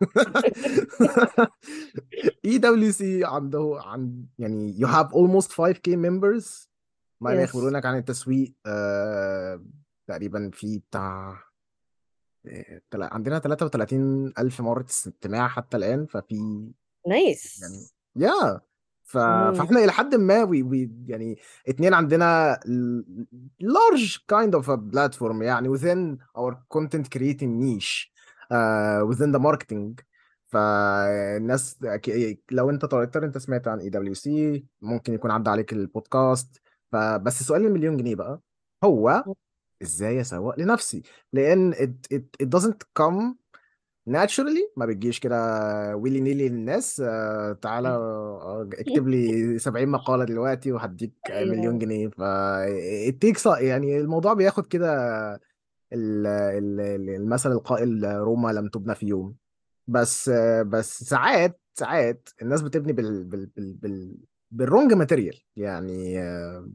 اي 2.44 2.58
دبليو 2.58 2.92
سي 2.92 3.24
عنده 3.24 3.80
عن 3.84 4.24
يعني 4.38 4.74
you 4.78 4.86
have 4.86 5.08
almost 5.08 5.48
5k 5.48 5.88
members. 5.96 6.68
ما 7.20 7.30
لا 7.30 7.42
يس 7.42 7.48
يخبرونك 7.48 7.86
عن 7.86 7.98
التسويق 7.98 8.54
آه 8.66 9.64
تقريبا 10.06 10.50
في 10.52 10.78
بتاع 10.78 11.42
آه، 12.46 12.80
عندنا 12.94 13.38
33 13.38 14.32
ألف 14.38 14.60
مرة 14.60 14.84
استماع 14.84 15.48
حتى 15.48 15.76
الآن 15.76 16.06
ففي 16.06 16.34
يعني 16.34 16.72
nice 17.08 17.64
يا 18.16 18.60
ف... 19.06 19.18
فاحنا 19.58 19.84
إلى 19.84 19.92
حد 19.92 20.14
ما 20.14 20.42
we... 20.42 20.62
we... 20.62 20.90
يعني 21.06 21.38
اتنين 21.68 21.94
عندنا 21.94 22.60
ل- 22.66 23.26
large 23.62 24.18
kind 24.32 24.50
of 24.60 24.64
a 24.68 24.76
platform 24.94 25.42
يعني 25.42 25.78
within 25.78 26.16
our 26.38 26.54
content 26.76 27.06
creating 27.16 27.60
niche 27.60 28.12
uh, 28.52 29.06
within 29.10 29.32
the 29.32 29.38
marketing. 29.38 30.04
فالناس 30.46 31.78
لو 32.50 32.70
أنت 32.70 32.84
تويتر 32.84 33.24
أنت 33.24 33.38
سمعت 33.38 33.68
عن 33.68 33.78
EWC 33.80 34.64
ممكن 34.82 35.14
يكون 35.14 35.30
عدى 35.30 35.50
عليك 35.50 35.72
البودكاست. 35.72 36.60
فبس 36.92 37.42
سؤال 37.42 37.66
المليون 37.66 37.96
جنيه 37.96 38.14
بقى 38.14 38.40
هو 38.84 39.24
إزاي 39.82 40.20
أسوق 40.20 40.60
لنفسي؟ 40.60 41.02
لأن 41.32 41.74
it, 41.74 42.16
it, 42.16 42.46
it 42.46 42.48
doesn't 42.58 43.02
come 43.02 43.34
naturally 44.10 44.70
ما 44.76 44.86
بتجيش 44.86 45.20
كده 45.20 45.36
willy 45.96 46.20
nilly 46.20 46.48
للناس. 46.48 47.00
آه، 47.04 47.52
تعالى 47.52 47.88
آه، 47.88 48.68
اكتب 48.72 49.08
لي 49.08 49.58
70 49.58 49.88
مقالة 49.88 50.24
دلوقتي 50.24 50.72
وهديك 50.72 51.12
مليون 51.30 51.58
أيوه 51.60 51.78
جنيه. 51.78 52.08
ف 52.08 52.20
takes 53.24 53.60
يعني 53.60 53.98
الموضوع 54.00 54.34
بياخد 54.34 54.66
كده 54.66 54.90
ال- 55.92 56.26
ال- 56.26 56.80
ال- 56.80 57.10
المثل 57.10 57.52
القائل 57.52 58.04
روما 58.04 58.52
لم 58.52 58.68
تبنى 58.68 58.94
في 58.94 59.06
يوم 59.06 59.36
بس 59.86 60.30
بس 60.66 61.02
ساعات 61.04 61.60
ساعات 61.74 62.28
الناس 62.42 62.62
بتبني 62.62 62.92
بال 62.92 63.24
بال 63.24 63.46
بال 63.46 63.72
بال 63.74 64.16
بال 64.50 64.62
wrong 64.62 64.92
material 64.92 65.40
يعني 65.56 66.20
آه، 66.20 66.70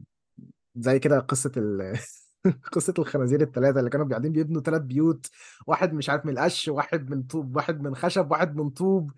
زي 0.76 0.98
كده 0.98 1.18
قصة 1.18 1.52
ال 1.56 1.98
قصة 2.72 2.94
الخنازير 2.98 3.40
الثلاثة 3.40 3.78
اللي 3.78 3.90
كانوا 3.90 4.08
قاعدين 4.08 4.32
بيبنوا 4.32 4.62
ثلاث 4.62 4.82
بيوت 4.82 5.30
واحد 5.66 5.92
مش 5.92 6.10
عارف 6.10 6.26
من 6.26 6.32
القش 6.32 6.68
واحد 6.68 7.10
من 7.10 7.22
طوب 7.22 7.56
واحد 7.56 7.80
من 7.80 7.94
خشب 7.94 8.30
واحد 8.30 8.56
من 8.56 8.70
طوب. 8.70 9.10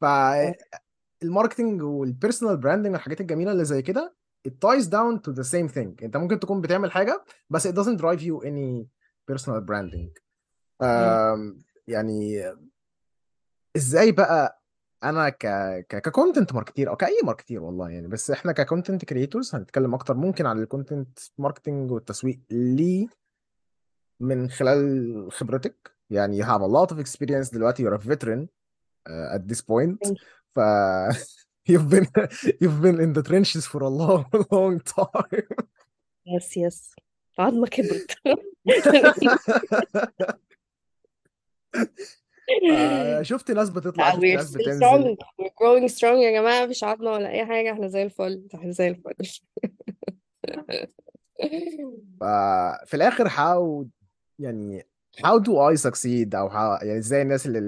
فال 0.00 0.33
marketing 0.33 1.82
وال 1.82 1.97
personal 1.97 2.56
branding 2.56 2.92
والحاجات 2.92 3.20
الجميلة 3.20 3.52
اللي 3.52 3.64
زي 3.64 3.82
كده 3.82 4.14
it 4.48 4.50
ties 4.50 4.84
down 4.84 5.18
to 5.28 5.32
the 5.34 5.44
same 5.44 5.68
thing. 5.74 6.02
انت 6.02 6.16
ممكن 6.16 6.40
تكون 6.40 6.60
بتعمل 6.60 6.92
حاجة 6.92 7.24
بس 7.50 7.68
it 7.68 7.70
doesn't 7.70 7.98
drive 7.98 8.20
you 8.20 8.40
any 8.44 8.86
personal 9.32 9.60
branding. 9.60 10.22
يعني 11.86 12.52
إزاي 13.76 14.12
بقى 14.12 14.61
أنا 15.04 15.28
ك 15.28 15.46
ك 15.88 15.96
ك 15.98 16.05
content 16.05 16.52
marketer 16.52 16.90
أو 16.90 16.96
كأي 16.96 17.18
marketer 17.24 17.62
والله 17.62 17.90
يعني 17.90 18.08
بس 18.08 18.30
إحنا 18.30 18.52
ك 18.52 18.59
content 18.59 19.04
creators 19.04 19.54
هنتكلم 19.54 19.94
أكتر 19.94 20.14
ممكن 20.14 20.46
عن 20.46 20.58
ال 20.62 20.69
content 20.69 21.18
marketing 21.38 21.90
والتسويق 21.90 22.40
ليه 22.50 23.06
من 24.20 24.50
خلال 24.50 25.32
خبرتك. 25.32 25.92
يعني 26.10 26.42
you 26.42 26.46
have 26.46 26.60
a 26.60 26.68
lot 26.68 26.94
of 26.94 26.98
experience 27.00 27.54
دلوقتي 27.54 27.84
you're 27.84 27.94
a 27.94 28.02
veteran 28.02 28.46
uh, 29.08 29.36
at 29.36 29.52
this 29.52 29.60
point. 29.60 30.14
ف 30.54 30.60
you've 31.70 31.88
been 31.90 32.06
you've 32.62 32.82
been 32.82 33.00
in 33.00 33.12
the 33.12 33.22
trenches 33.22 33.66
for 33.66 33.82
a 33.82 33.88
long 33.88 34.24
long 34.52 34.78
time. 34.80 35.66
يس 36.26 36.56
يس 36.56 36.94
العظمة 37.38 37.66
كبرت. 37.66 38.16
آه، 38.26 38.36
شفت 43.22 43.50
ناس 43.50 43.70
بتطلع 43.70 44.10
شفت 44.10 44.20
we're 44.20 44.24
ناس 44.36 44.52
still 44.52 44.58
بتنزل. 44.58 44.80
strong. 44.80 45.16
We're 45.42 45.50
growing 45.62 45.88
strong 45.94 46.04
يا 46.04 46.40
جماعة 46.40 46.64
مفيش 46.64 46.84
عظمة 46.84 47.10
ولا 47.10 47.30
أي 47.30 47.46
حاجة. 47.46 47.72
إحنا 47.72 47.88
زي 47.88 48.02
الفل 48.02 48.48
إحنا 48.54 48.70
زي 48.70 48.88
الفل. 48.88 49.14
ففي 52.20 52.94
الآخر 52.94 53.28
how 53.28 53.84
يعني 54.38 54.86
how 55.20 55.38
do 55.38 55.50
I 55.52 55.76
succeed 55.90 56.34
أو 56.34 56.50
how 56.50 56.82
يعني 56.84 56.98
إزاي 56.98 57.22
الناس 57.22 57.46
اللي 57.46 57.58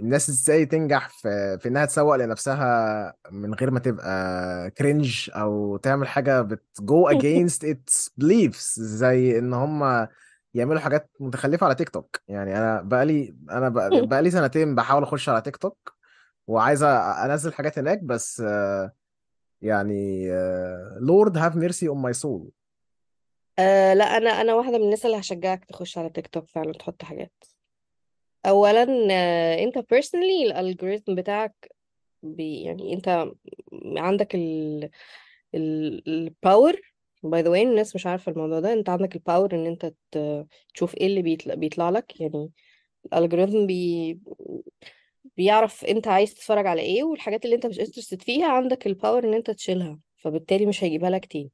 الناس 0.00 0.28
إزاي 0.28 0.66
تنجح 0.66 1.08
في 1.08 1.58
في 1.60 1.68
إنها 1.68 1.84
تسوق 1.84 2.16
لنفسها 2.16 3.14
من 3.30 3.54
غير 3.54 3.70
ما 3.70 3.80
تبقى 3.80 4.70
كرنج 4.70 5.30
أو 5.36 5.76
تعمل 5.76 6.08
حاجة 6.08 6.40
بت 6.42 6.62
go 6.82 7.08
against 7.18 7.66
its 7.68 8.08
beliefs. 8.22 8.80
زي 8.80 9.38
إن 9.38 9.54
هم 9.54 10.08
يعملوا 10.54 10.80
حاجات 10.80 11.10
متخلفة 11.20 11.64
على 11.66 11.74
تيك 11.74 11.88
توك. 11.88 12.20
يعني 12.28 12.58
أنا 12.58 12.82
بقالي 12.82 13.36
أنا 13.50 13.68
بق- 13.68 13.88
بقالي 14.10 14.30
سنتين 14.30 14.74
بحاول 14.74 15.02
أخش 15.02 15.28
على 15.28 15.40
تيك 15.42 15.56
توك 15.56 15.94
وعايز 16.46 16.82
أنزل 16.82 17.52
حاجات 17.54 17.78
هناك 17.78 18.02
بس 18.02 18.42
يعني 19.62 20.30
Lord 21.00 21.32
have 21.32 21.54
mercy 21.54 21.86
on 21.88 21.96
my 22.08 22.20
soul. 22.22 22.42
آه 23.58 23.94
لا 23.94 24.04
أنا 24.16 24.30
أنا 24.30 24.54
واحدة 24.54 24.78
من 24.78 24.84
الناس 24.84 25.06
اللي 25.06 25.20
هشجعك 25.20 25.64
تخش 25.64 25.98
على 25.98 26.10
تيك 26.10 26.26
توك 26.26 26.48
فعلا 26.48 26.72
تحط 26.72 27.02
حاجات. 27.02 27.44
أولا 28.46 28.86
آه 29.10 29.64
أنت 29.64 29.78
personally 29.78 30.42
ال 30.46 30.53
algorithm 30.53 31.14
بتاعك 31.14 31.72
بي 32.22 32.62
يعني 32.62 32.94
أنت 32.94 33.26
عندك 33.96 34.34
ال 34.34 34.90
ال 35.54 36.08
ال 36.08 36.20
power 36.20 36.80
by 37.22 37.42
the 37.42 37.50
way 37.50 37.62
الناس 37.62 37.94
مش 37.94 38.06
عارفة 38.06 38.32
الموضوع 38.32 38.60
ده. 38.60 38.72
أنت 38.72 38.88
عندك 38.88 39.16
ال 39.16 39.22
power 39.22 39.54
إن 39.54 39.66
أنت 39.66 39.92
ت- 40.10 40.46
تشوف 40.74 40.96
إيه 40.96 41.06
اللي 41.06 41.22
بيطلع, 41.22 41.54
بيطلع 41.54 41.90
لك. 41.90 42.20
يعني 42.20 42.50
ال 43.12 43.17
algorithm 43.17 43.66
بي 43.66 44.18
بيعرف 45.36 45.84
انت 45.84 46.08
عايز 46.08 46.34
تتفرج 46.34 46.66
على 46.66 46.80
إيه 46.82 47.04
والحاجات 47.04 47.44
اللي 47.44 47.56
انت 47.56 47.66
مش 47.66 47.78
interested 47.80 48.22
فيها 48.24 48.46
عندك 48.48 48.86
الباور 48.86 49.24
ان 49.28 49.34
انت 49.34 49.50
تشيلها. 49.50 49.98
فبالتالي 50.16 50.66
مش 50.66 50.84
هيجيبها 50.84 51.10
لك 51.10 51.26
تاني. 51.26 51.50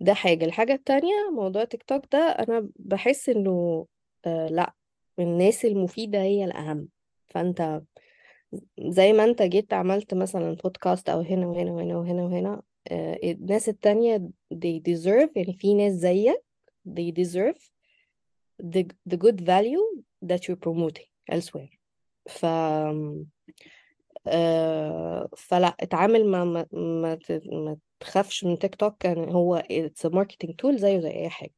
ده 0.00 0.14
حاجة. 0.14 0.44
الحاجة 0.44 0.72
التانية 0.72 1.30
موضوع 1.34 1.64
تيك 1.64 1.82
توك 1.82 2.02
ده 2.12 2.18
أنا 2.18 2.68
بحس 2.76 3.28
إنه 3.28 3.86
آه 4.26 4.46
لأ. 4.48 4.72
الناس 5.18 5.64
المفيدة 5.64 6.22
هي 6.22 6.44
الأهم. 6.44 6.88
فأنت 7.28 7.82
زي 8.78 9.12
ما 9.12 9.24
أنت 9.24 9.42
جيت 9.42 9.72
عملت 9.72 10.14
مثلا 10.14 10.54
بودكاست 10.54 11.08
أو 11.08 11.20
هنا 11.20 11.46
وهنا 11.46 11.72
وهنا 11.72 11.96
وهنا 11.96 12.22
وهنا 12.24 12.62
آه 12.90 13.18
الناس 13.24 13.68
التانية 13.68 14.30
they 14.54 14.80
deserve 14.88 15.28
يعني 15.36 15.52
في 15.58 15.74
ناس 15.74 15.92
زيك 15.92 16.42
they 16.88 17.12
deserve 17.22 17.58
the, 18.62 18.84
the 19.10 19.16
good 19.16 19.40
value 19.40 20.02
that 20.26 20.38
you're 20.48 20.60
promoting 20.66 21.08
elsewhere. 21.32 21.76
ف 22.28 22.44
آه 24.26 25.28
فلا 25.36 25.76
اتعامل 25.80 26.26
ما 26.26 26.44
ما 26.44 26.66
ما, 26.72 27.76
تخافش 28.00 28.44
من 28.44 28.58
تيك 28.58 28.74
توك 28.74 29.04
يعني 29.04 29.34
هو 29.34 29.62
it's 29.72 30.08
a 30.08 30.12
marketing 30.12 30.50
tool 30.62 30.76
زيه 30.76 30.98
زي 31.00 31.10
أي 31.10 31.28
حاجة. 31.28 31.54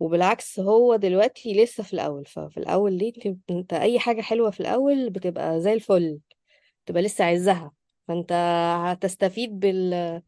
وبالعكس 0.00 0.60
هو 0.60 0.96
دلوقتي 0.96 1.62
لسه 1.62 1.82
في 1.82 1.92
الأول 1.94 2.24
ففي 2.26 2.56
الأول 2.56 2.92
ليه 2.92 3.12
انت, 3.50 3.72
أي 3.72 3.98
حاجة 3.98 4.20
حلوة 4.20 4.50
في 4.50 4.60
الأول 4.60 5.10
بتبقى 5.10 5.60
زي 5.60 5.72
الفل 5.72 6.18
بتبقى 6.84 7.02
لسه 7.02 7.24
عزها 7.24 7.72
فأنت 8.08 8.32
هتستفيد 8.86 9.60
بال 9.60 10.22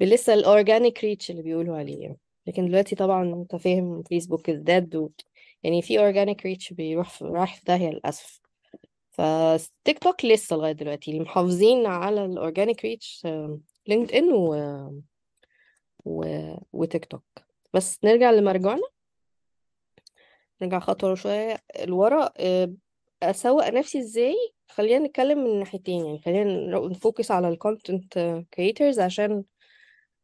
بلسه 0.00 0.34
ال 0.34 0.43
organic 0.43 1.04
reach 1.04 1.30
اللي 1.30 1.42
بيقولوا 1.42 1.76
عليه 1.76 2.02
يعني. 2.02 2.18
لكن 2.46 2.68
دلوقتي 2.68 2.96
طبعا 2.96 3.34
انت 3.34 3.56
فاهم 3.56 4.02
فيسبوك 4.02 4.50
ازداد 4.50 4.96
و... 4.96 5.10
يعني 5.62 5.82
في 5.82 5.98
organic 5.98 6.46
reach 6.46 6.72
بيروح 6.72 7.10
في... 7.10 7.24
رايح 7.24 7.56
في 7.56 7.64
داهية 7.66 7.90
للأسف. 7.90 8.40
فتيك 9.10 9.98
توك 9.98 10.24
لسه 10.24 10.56
لغاية 10.56 10.72
دلوقتي. 10.72 11.10
اللي 11.10 11.22
محافظين 11.22 11.86
على 11.86 12.24
ال 12.24 12.31
organic 12.31 12.84
reach 12.84 13.26
لينكد 13.86 14.12
إن 14.14 14.32
و... 14.32 14.54
و... 16.04 16.24
وتيك 16.72 17.04
توك 17.04 17.24
بس 17.74 17.98
نرجع 18.04 18.30
لمرجعنا. 18.30 18.88
نرجع 20.62 20.78
خطوة 20.78 21.14
شوية 21.14 21.56
لورا. 21.84 22.30
أسوق 23.22 23.68
نفسي 23.68 23.98
إزاي؟ 23.98 24.34
خلينا 24.68 25.06
نتكلم 25.06 25.44
من 25.44 25.58
ناحيتين 25.58 26.06
يعني. 26.06 26.18
خلينا 26.18 26.78
ن 26.78 26.87
focus 26.87 27.30
على 27.30 27.48
ال 27.48 27.60
content 27.60 28.42
creators 28.54 29.00
عشان 29.00 29.44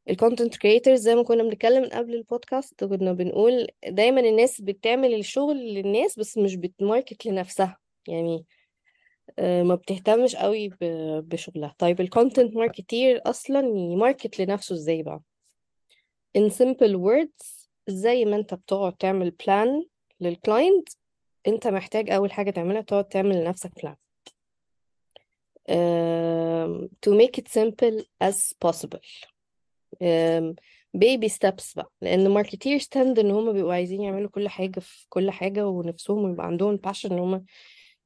ال 0.09 0.14
content 0.14 0.57
creators 0.57 1.00
زي 1.00 1.14
ما 1.14 1.23
كنا 1.23 1.42
بنتكلم 1.42 1.88
قبل 1.92 2.14
البودكاست 2.14 2.85
كنا 2.85 3.12
بنقول 3.12 3.66
دايما 3.88 4.21
الناس 4.21 4.61
بتعمل 4.61 5.14
الشغل 5.14 5.57
للناس 5.57 6.19
بس 6.19 6.38
مش 6.38 6.57
بت 6.57 6.74
market 6.74 7.26
لنفسها. 7.26 7.78
يعني 8.09 8.45
آه، 9.38 9.62
ما 9.62 9.75
بتهتمش 9.75 10.37
قوي 10.37 10.71
بشغلها. 11.21 11.75
طيب 11.78 12.00
ال 12.00 12.08
content 12.08 12.57
marketer 12.57 13.21
أصلا 13.26 13.61
ي 13.67 13.77
market 13.77 14.40
لنفسه 14.40 14.75
إزاي 14.75 15.02
بقى؟ 15.02 15.21
in 16.38 16.50
simple 16.50 16.95
words 16.97 17.69
زي 17.88 18.25
ما 18.25 18.37
أنت 18.37 18.54
بتقعد 18.54 18.97
تعمل 18.97 19.30
plan 19.31 19.87
لل 20.21 20.38
client 20.38 20.88
أنت 21.49 21.66
محتاج 21.66 22.11
أول 22.11 22.33
حاجة 22.33 22.50
تعملها 22.50 22.80
تقعد 22.80 23.09
تعمل 23.09 23.37
لنفسك 23.45 23.71
plan 23.83 23.97
um, 25.71 26.88
to 27.02 27.11
make 27.14 27.38
it 27.38 27.49
simple 27.49 28.02
as 28.21 28.52
possible. 28.64 29.00
Baby 30.97 31.28
steps 31.28 31.75
بقى. 31.76 31.92
لأن 32.02 32.28
marketers 32.29 32.87
tend 32.88 33.19
إن 33.18 33.30
هم 33.30 33.52
بيبقوا 33.52 33.75
عايزين 33.75 34.02
يعملوا 34.02 34.30
كل 34.30 34.49
حاجة 34.49 34.80
في 34.80 35.06
كل 35.09 35.30
حاجة 35.30 35.68
ونفسهم 35.68 36.32
يبقى 36.32 36.47
عندهم 36.47 36.78
passion 36.88 37.04
إن 37.12 37.18
هم 37.18 37.44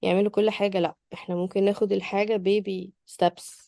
يعملوا 0.02 0.30
كل 0.30 0.50
حاجة. 0.50 0.80
لأ 0.80 0.94
إحنا 1.12 1.34
ممكن 1.34 1.64
ناخد 1.64 1.92
الحاجة 1.92 2.36
baby 2.36 2.88
steps. 3.14 3.64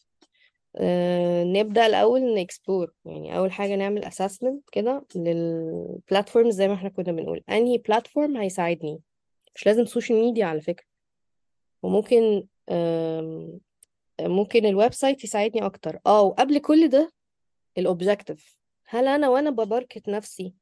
أه 0.77 1.45
نبدأ 1.45 1.87
الأول 1.87 2.35
ن 2.35 2.42
explore 2.42 2.93
يعني 3.05 3.39
أول 3.39 3.53
حاجة 3.53 3.77
نعمل 3.77 4.05
assessment 4.05 4.71
كده 4.73 5.07
لل 5.15 5.42
platform 5.42 6.51
زي 6.51 6.69
ما 6.69 6.75
إحنا 6.75 6.89
كنا 6.89 7.13
بنقول. 7.13 7.43
أنهي 7.51 7.79
platform 7.79 8.37
هيساعدني؟ 8.37 9.01
مش 9.55 9.67
لازم 9.67 9.85
social 9.85 10.19
media 10.19 10.47
على 10.47 10.61
فكرة. 10.61 10.87
وممكن 11.83 12.47
ممكن 14.21 14.67
ال 14.67 14.93
website 14.93 15.25
يساعدني 15.25 15.67
أكتر. 15.67 15.99
آه 16.07 16.23
وقبل 16.23 16.59
كل 16.59 16.89
ده 16.89 17.13
ال 17.79 17.86
objective 17.86 18.57
هل 18.87 19.09
أنا 19.09 19.29
وأنا 19.29 19.51
ب 19.51 19.59
market 19.59 20.09
نفسي 20.09 20.55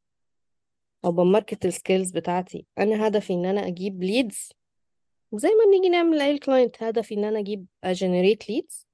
أو 1.05 1.13
ب 1.13 1.21
market 1.21 1.67
ال 1.67 1.73
skills 1.73 2.11
بتاعتي 2.11 2.67
أنا 2.79 3.07
هدفي 3.07 3.33
إن 3.33 3.47
أنا 3.47 3.67
أجيب 3.67 4.03
leads 4.03 4.53
زي 5.35 5.49
ما 5.49 5.65
بنيجي 5.65 5.89
نعمل 5.89 6.21
أي 6.21 6.39
client 6.39 6.83
هدفي 6.83 7.15
إن 7.15 7.25
أنا 7.25 7.39
أجيب 7.39 7.67
أ 7.85 7.92
generate 7.92 8.49
leads 8.51 8.87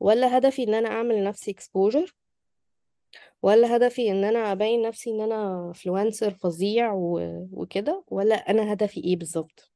ولا 0.00 0.38
هدفي 0.38 0.62
إن 0.62 0.74
أنا 0.74 0.88
أعمل 0.88 1.14
لنفسي 1.20 1.54
exposure 1.54 2.12
ولا 3.42 3.76
هدفي 3.76 4.10
إن 4.10 4.24
أنا 4.24 4.52
أبين 4.52 4.82
نفسي 4.82 5.10
إن 5.10 5.20
أنا 5.20 5.72
influencer 5.72 6.30
فظيع. 6.30 6.92
وكده؟ 7.52 8.04
ولا 8.08 8.34
أنا 8.34 8.72
هدفي 8.72 9.04
إيه 9.04 9.16
بالظبط؟ 9.16 9.72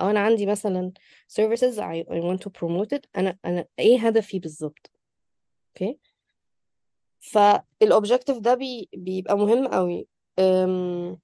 أو 0.00 0.10
أنا 0.10 0.20
عندي 0.20 0.46
مثلا 0.46 0.92
services 1.40 1.78
I, 1.78 2.04
want 2.08 2.40
to 2.40 2.50
promote 2.50 2.98
it 2.98 3.02
أنا 3.16 3.38
أنا 3.44 3.66
إيه 3.78 4.06
هدفي 4.06 4.38
بالظبط؟ 4.38 4.90
أوكي 5.68 5.98
فال 7.20 7.41
objective 7.41 8.38
ده 8.38 8.54
بي... 8.54 8.88
بيبقى 8.96 9.38
مهم 9.38 9.68
قوي. 9.68 10.06
أم... 10.38 11.18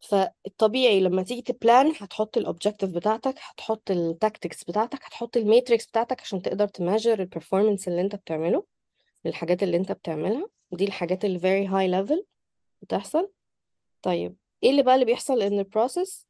فالطبيعي 0.00 1.00
لما 1.00 1.22
تيجي 1.22 1.42
ت 1.42 1.52
plan 1.52 1.92
هتحط 2.00 2.36
ال 2.36 2.41
objective 2.41 2.90
بتاعتك 2.90 3.34
هتحط 3.40 3.90
ال 3.90 3.99
tactics 3.99 4.64
بتاعتك 4.64 4.98
هتحط 5.04 5.36
ال 5.36 5.42
metrics 5.42 5.86
بتاعتك 5.86 6.20
عشان 6.20 6.42
تقدر 6.42 6.68
ت 6.68 6.75
measure 6.75 7.20
ال 7.20 7.26
performance 7.26 7.88
اللي 7.88 8.00
انت 8.00 8.14
بتعمله 8.14 8.64
للحاجات 9.24 9.62
اللي 9.62 9.76
انت 9.76 9.92
بتعملها. 9.92 10.48
دي 10.72 10.84
الحاجات 10.84 11.24
اللي 11.24 11.38
very 11.38 11.70
high 11.70 11.90
level 12.08 12.22
بتحصل. 12.82 13.30
طيب 14.02 14.36
إيه 14.62 14.70
اللي 14.70 14.82
بقى 14.82 14.94
اللي 14.94 15.04
بيحصل 15.06 15.42
ان 15.42 15.58
ال 15.58 15.66
process 15.66 16.26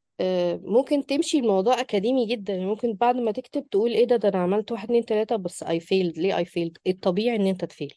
ممكن 0.62 1.06
تمشي 1.06 1.38
الموضوع 1.38 1.80
أكاديمي 1.80 2.26
جدا. 2.26 2.52
يعني 2.52 2.66
ممكن 2.66 2.94
بعد 2.94 3.16
ما 3.16 3.32
تكتب 3.32 3.68
تقول 3.70 3.90
إيه 3.90 4.04
ده 4.04 4.16
ده 4.16 4.28
أنا 4.28 4.38
عملت 4.38 4.72
واحد 4.72 4.84
اتنين 4.84 5.04
تلاتة 5.04 5.36
بس 5.36 5.64
I 5.64 5.66
failed. 5.66 6.18
ليه 6.18 6.44
I 6.44 6.46
failed 6.46 6.72
الطبيعي 6.86 7.36
إن 7.36 7.46
أنت 7.46 7.64
ت 7.64 7.69
fail. 7.69 7.94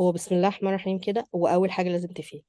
هو 0.00 0.12
بسم 0.12 0.34
الله 0.34 0.48
الرحمن 0.48 0.68
الرحيم 0.68 0.98
كده 0.98 1.26
هو 1.34 1.46
أول 1.46 1.70
حاجة 1.70 1.88
لازم 1.88 2.08
ت 2.08 2.15
fail 2.15 2.42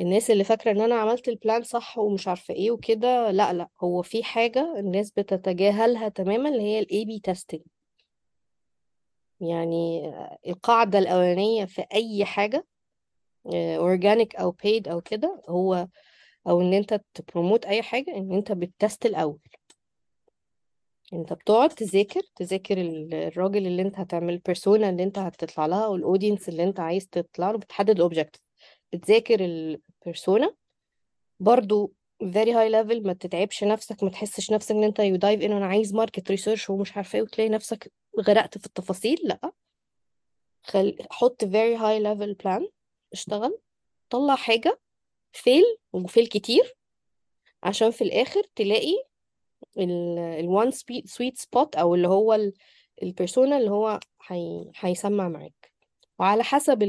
الناس 0.00 0.30
اللي 0.30 0.44
فاكرة 0.44 0.70
إن 0.70 0.80
أنا 0.80 0.94
عملت 0.94 1.28
ال 1.28 1.35
plan 1.35 1.62
صح 1.62 1.98
ومش 1.98 2.28
عارفة 2.28 2.54
إيه 2.54 2.70
وكده 2.70 3.30
لأ 3.30 3.52
لأ 3.52 3.68
هو 3.82 4.02
في 4.02 4.24
حاجة 4.24 4.78
الناس 4.78 5.10
بتتجاهلها 5.10 6.08
تماما 6.08 6.48
اللي 6.48 6.62
هي 6.62 6.78
ال 6.78 7.04
A/B 7.04 7.18
testing 7.18 7.60
يعني 9.40 10.06
آه، 10.08 10.38
القاعدة 10.46 10.98
الأولانية 10.98 11.64
في 11.64 11.84
أي 11.94 12.24
حاجة 12.24 12.66
organic 13.46 14.36
أو 14.36 14.52
paid 14.52 14.88
أو 14.88 15.00
كده 15.00 15.42
هو 15.48 15.88
أو 16.48 16.60
إن 16.60 16.72
أنت 16.74 17.00
ت 17.14 17.20
promote 17.20 17.66
أي 17.66 17.82
حاجة 17.82 18.16
إن 18.16 18.32
أنت 18.32 18.52
بت 18.52 18.70
test 18.70 19.06
الأول. 19.06 19.38
انت 21.14 21.32
بتقعد 21.32 21.68
تذاكر 21.70 22.20
تذاكر 22.36 22.80
ال- 22.80 23.14
الراجل 23.14 23.66
اللي 23.66 23.82
انت 23.82 23.98
هتعمل 23.98 24.32
ال 24.32 24.39
persona 24.39 24.88
اللي 24.90 25.02
انت 25.02 25.18
هتطلع 25.18 25.66
لها 25.66 25.84
أو 25.84 25.96
ال 25.96 26.02
audience 26.02 26.48
اللي 26.48 26.64
انت 26.64 26.80
عايز 26.80 27.08
تطلع 27.08 27.50
له 27.50 27.58
بتحدد 27.58 27.90
ال 27.90 27.95
objective 27.95 28.42
بتذاكر 28.92 29.44
ال 29.44 29.58
persona 29.58 30.54
برضو 31.40 31.92
very 32.24 32.48
high 32.48 32.72
level 32.72 33.06
ما 33.06 33.12
تتعبش 33.12 33.64
نفسك 33.64 34.02
ما 34.02 34.10
تحسش 34.10 34.50
نفسك 34.52 34.70
ان 34.70 34.84
انت 34.84 35.00
you 35.00 35.18
dive 35.18 35.42
in 35.42 35.50
أنا 35.50 35.66
عايز 35.66 35.94
market 35.94 36.30
research 36.30 36.70
ومش 36.70 36.96
عارفه 36.96 37.16
إيه 37.16 37.22
وتلاقي 37.22 37.48
نفسك 37.50 37.92
غرقت 38.20 38.58
في 38.58 38.66
التفاصيل 38.66 39.18
لأ. 39.24 39.52
خل... 40.62 40.96
حط 41.10 41.44
very 41.44 41.78
high 41.78 42.02
level 42.04 42.34
plan. 42.44 42.68
اشتغل. 43.12 43.58
طلع 44.10 44.36
حاجة 44.36 44.80
fail 45.32 45.62
و 45.92 45.99
fail 45.99 46.26
كتير. 46.26 46.76
عشان 47.62 47.90
في 47.90 48.04
الآخر 48.04 48.42
تلاقي 48.56 49.04
ال 49.78 50.01
one 50.01 50.70
sweet 51.04 51.38
spot 51.38 51.76
أو 51.76 51.94
اللي 51.94 52.08
هو 52.08 52.38
ال 53.02 53.09
persona 53.09 53.56
اللي 53.58 53.70
هو 53.70 54.00
هي 54.26 54.70
هيسمع 54.76 55.28
معاك. 55.28 55.72
وعلى 56.18 56.42
حسب 56.44 56.82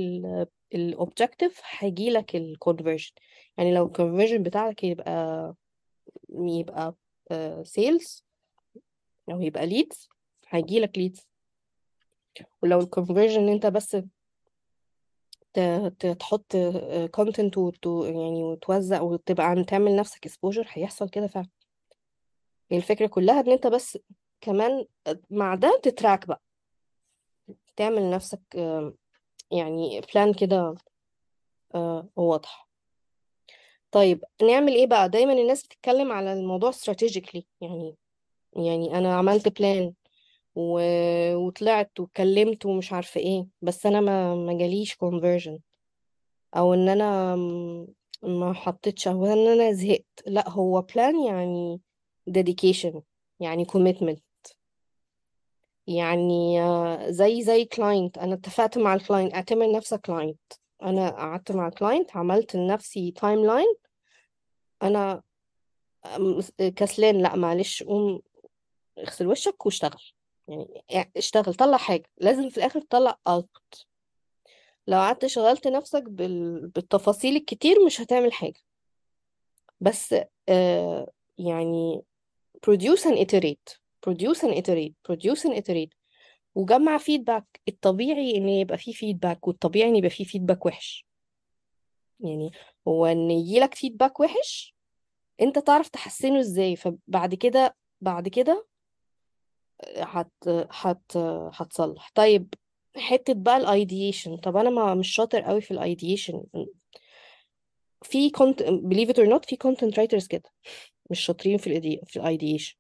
ال 0.74 0.83
objective 0.83 1.62
هيجي 1.80 2.10
لك 2.10 2.36
ال 2.36 2.43
conversion 2.43 3.12
يعني 3.58 3.74
لو 3.74 3.86
ال 3.86 3.91
conversion 3.91 4.44
بتاعك 4.44 4.84
يبقى 4.84 5.54
يبقى 6.30 6.96
sales 7.64 8.26
أو 9.32 9.42
يبقى 9.42 9.66
leads 9.68 10.10
هيجي 10.50 10.80
لك 10.80 10.98
leads 10.98 11.28
ولو 12.64 12.80
ال 12.80 12.86
conversion 12.86 13.50
أنت 13.50 13.66
بس 13.66 13.98
تحط 16.20 16.56
content 17.12 17.58
يعني 17.58 18.44
وتوزع 18.44 19.02
وتبقى 19.02 19.46
عم 19.46 19.64
تعمل 19.64 19.96
نفسك 19.96 20.28
exposure 20.28 20.66
هيحصل 20.68 21.10
كده 21.10 21.28
فعلا. 21.28 21.48
هي 22.72 22.78
الفكرة 22.78 23.08
كلها 23.08 23.40
إن 23.40 23.52
أنت 23.52 23.68
بس 23.68 23.98
كمان 24.42 24.86
مع 25.30 25.56
ده 25.56 25.80
ت 25.84 25.91
track 25.91 26.28
بقى. 26.28 26.42
تعمل 27.76 28.02
لنفسك 28.02 28.42
يعني 29.52 30.02
plan 30.14 30.34
كده 30.34 30.76
آه، 31.76 32.08
واضح. 32.16 32.70
طيب 33.92 34.24
نعمل 34.44 34.74
إيه 34.74 34.88
بقى؟ 34.88 35.10
دايما 35.10 35.34
الناس 35.34 35.64
بتتكلم 35.64 36.12
على 36.12 36.34
الموضوع 36.34 36.72
strategically. 36.72 37.42
يعني 37.62 37.96
يعني 38.56 38.98
أنا 38.98 39.16
عملت 39.16 39.60
plan 39.60 39.94
و... 40.56 40.80
وطلعت 41.36 42.00
واتكلمت 42.00 42.66
ومش 42.66 42.94
عارفة 42.94 43.20
إيه 43.22 43.48
بس 43.62 43.86
أنا 43.86 44.02
ما 44.02 44.36
ما 44.36 44.58
جاليش 44.58 44.94
conversion. 44.94 45.60
أو 46.58 46.74
إن 46.74 46.90
أنا 46.90 47.36
ما 48.24 48.54
حطيتش 48.54 49.08
أو 49.08 49.26
إن 49.26 49.48
أنا 49.48 49.72
زهقت. 49.72 50.24
لأ 50.28 50.50
هو 50.50 50.82
plan 50.82 51.24
يعني 51.26 51.82
dedication 52.30 53.02
يعني 53.40 53.66
commitment. 53.66 54.20
يعني 55.88 56.62
آه، 56.62 57.10
زي 57.10 57.44
زي 57.44 57.66
client 57.66 58.18
أنا 58.18 58.34
اتفقت 58.34 58.78
مع 58.78 58.94
ال 58.94 59.00
client 59.00 59.34
أعتبر 59.34 59.72
نفسك 59.72 60.02
client 60.02 60.40
أنا 60.84 61.10
قعدت 61.10 61.52
مع 61.52 61.68
ال 61.68 61.75
client 61.75 62.18
عملت 62.18 62.56
لنفسي 62.56 63.12
أنا 64.84 65.24
م- 66.18 66.42
كسلان 66.60 67.22
لأ 67.22 67.36
معلش 67.36 67.84
قوم 67.84 68.22
اغسل 68.98 69.28
وشك 69.28 69.66
واشتغل. 69.66 70.02
يعني 70.90 71.12
اشتغل 71.18 71.54
طلع 71.54 71.78
حاجة. 71.78 72.10
لازم 72.18 72.50
في 72.50 72.58
الآخر 72.58 72.82
تطلع 72.82 73.18
out 73.28 73.86
لو 74.88 74.98
قعدت 74.98 75.26
شغلت 75.26 75.68
نفسك 75.68 76.04
بال... 76.04 76.68
بالتفاصيل 76.68 77.36
الكتير 77.36 77.86
مش 77.86 78.02
هتعمل 78.02 78.34
حاجة. 78.34 78.60
بس 79.82 80.16
آه 80.50 81.12
يعني 81.38 82.02
produce 82.66 83.06
and 83.06 83.18
iterate 83.18 83.78
produce 84.06 84.44
and 84.44 84.54
iterate 84.54 84.94
produce 85.08 85.46
and 85.46 85.54
iterate. 85.54 85.94
وجمع 86.56 86.98
feedback 86.98 87.62
الطبيعي 87.68 88.38
إن 88.38 88.50
يبقى 88.50 88.78
فيه 88.78 88.92
feedback 88.94 89.48
والطبيعي 89.48 89.90
إن 89.90 89.96
يبقى 89.96 90.10
فيه 90.10 90.24
feedback 90.24 90.66
وحش. 90.66 91.06
يعني 92.20 92.52
هو 92.88 93.06
إن 93.06 93.32
يجيلك 93.32 93.76
feedback 93.76 94.20
وحش 94.20 94.76
أنت 95.42 95.60
تعرف 95.60 95.90
تحسنه 95.90 96.40
إزاي. 96.40 96.76
فبعد 96.76 97.36
كده 97.36 97.76
بعد 98.02 98.28
كده 98.28 98.68
هت 99.98 100.32
هت 100.72 101.18
هتصلح. 101.54 102.12
طيب 102.16 102.54
حتة 102.98 103.34
بقى 103.34 103.58
ال 103.58 103.67
ideation 103.67 104.38
طب 104.38 104.58
أنا 104.58 104.70
ما 104.70 104.94
مش 104.96 105.08
شاطر 105.16 105.42
قوي 105.42 105.62
في 105.62 105.72
ال 105.72 105.80
ideation 105.80 106.44
في 108.04 108.30
cont 108.30 108.64
believe 108.64 109.10
it 109.10 109.18
or 109.18 109.28
not 109.34 109.46
في 109.50 109.58
content 109.64 109.94
writers 109.94 110.28
كده. 110.28 110.50
مش 111.10 111.20
شاطرين 111.20 111.58
في 111.58 111.68
ال 111.68 111.75
idea 111.75 112.02
في 112.06 112.20
ال 112.20 112.26
ideation 112.26 112.76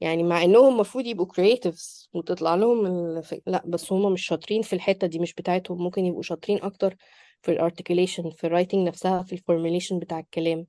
يعني 0.00 0.22
مع 0.22 0.42
إنهم 0.42 0.74
المفروض 0.74 1.06
يبقوا 1.06 1.26
creatives 1.26 2.08
وتطلع 2.12 2.54
لهم 2.54 2.86
الف... 2.86 3.34
لا 3.46 3.62
بس 3.66 3.92
هم 3.92 4.12
مش 4.12 4.26
شاطرين 4.26 4.62
في 4.62 4.72
الحتة 4.72 5.06
دي 5.06 5.18
مش 5.18 5.34
بتاعتهم. 5.34 5.82
ممكن 5.82 6.04
يبقوا 6.04 6.22
شاطرين 6.22 6.62
أكتر 6.62 6.96
في 7.42 7.52
ال 7.52 7.58
articulation 7.58 8.30
في 8.30 8.46
ال 8.46 8.51
writing 8.51 8.88
نفسها 8.88 9.22
في 9.22 9.32
ال 9.32 9.38
formulation 9.38 9.98
بتاع 9.98 10.18
الكلام. 10.18 10.66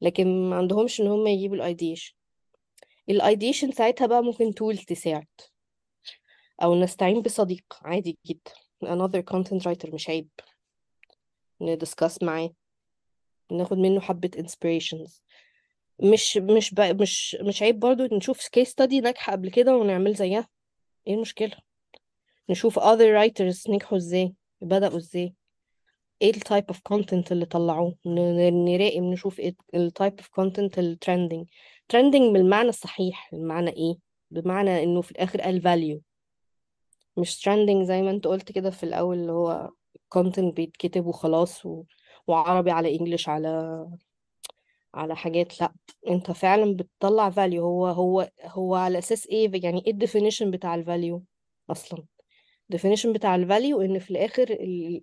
لكن 0.00 0.50
ما 0.50 0.56
عندهمش 0.56 1.00
إن 1.00 1.06
هم 1.06 1.26
يجيبوا 1.26 1.56
ال 1.56 1.62
ideation 1.62 2.14
ال 3.10 3.17
ideation 3.17 3.72
ساعتها 3.72 4.06
بقى 4.06 4.22
ممكن 4.22 4.54
tool 4.54 4.78
تساعد. 4.78 5.26
أو 6.62 6.74
نستعين 6.74 7.22
بصديق 7.22 7.64
عادي 7.82 8.18
جدا. 8.26 8.52
Another 8.84 9.22
content 9.34 9.62
writer 9.62 9.94
مش 9.94 10.08
عيب. 10.08 10.28
ن 11.60 11.68
discuss 11.68 12.22
معاه. 12.22 12.50
ناخد 13.52 13.78
منه 13.78 14.00
حبة 14.00 14.30
inspirations. 14.36 15.20
مش 16.02 16.36
مش. 16.36 16.74
مش 16.74 17.36
مش 17.40 17.62
عيب 17.62 17.78
برضو 17.78 18.16
نشوف 18.16 18.40
case 18.40 18.68
study 18.68 18.94
ناجحة 19.02 19.32
قبل 19.32 19.50
كده 19.50 19.76
ونعمل 19.76 20.14
زيها. 20.14 20.48
إيه 21.06 21.14
المشكلة؟ 21.14 21.56
نشوف 22.50 22.78
other 22.78 23.18
writers 23.18 23.70
نجحوا 23.70 23.98
إزاي 23.98 24.34
بدأوا 24.60 24.96
إزاي. 24.96 25.34
إيه 26.22 26.30
ال 26.30 26.40
type 26.40 26.74
of 26.74 26.78
content 26.94 27.32
اللي 27.32 27.46
طلعوه؟ 27.46 27.96
نراقب 28.06 29.02
نشوف 29.02 29.40
إيه 29.40 29.54
ال 29.74 29.92
type 30.02 30.22
of 30.22 30.26
content 30.26 30.78
ال 30.78 30.98
trending. 31.04 31.44
trending 31.92 32.32
بالمعنى 32.32 32.68
الصحيح 32.68 33.30
المعنى 33.32 33.70
إيه؟ 33.70 33.94
بمعنى 34.30 34.82
انه 34.82 35.00
في 35.02 35.10
الآخر 35.10 35.40
قال 35.40 35.62
value. 35.62 36.00
مش 37.16 37.48
trending 37.48 37.82
زي 37.82 38.02
ما 38.02 38.10
انت 38.10 38.26
قلت 38.26 38.52
كده 38.52 38.70
في 38.70 38.82
الأول 38.82 39.18
اللي 39.18 39.32
هو 39.32 39.70
content 40.18 40.54
بيتكتب 40.54 41.06
وخلاص 41.06 41.66
و... 41.66 41.84
وعربي 42.26 42.70
على 42.70 42.96
English 42.98 43.28
على 43.28 43.86
على 44.94 45.16
حاجات. 45.16 45.60
لا 45.60 45.72
أنت 46.08 46.30
فعلا 46.30 46.76
بتطلع 46.76 47.30
value. 47.30 47.54
هو 47.58 47.86
هو 47.86 48.30
هو 48.42 48.74
على 48.74 48.98
أساس 48.98 49.26
إيه؟ 49.26 49.50
يعني 49.64 49.82
إيه 49.86 49.92
ال 49.92 49.97
definition 49.97 50.50
بتاع 50.50 50.74
ال 50.74 50.82
value 50.82 51.24
أصلا؟ 51.70 52.04
definition 52.74 53.06
بتاع 53.06 53.34
ال 53.34 53.42
value 53.42 53.80
إن 53.82 53.98
في 53.98 54.10
الآخر 54.10 54.50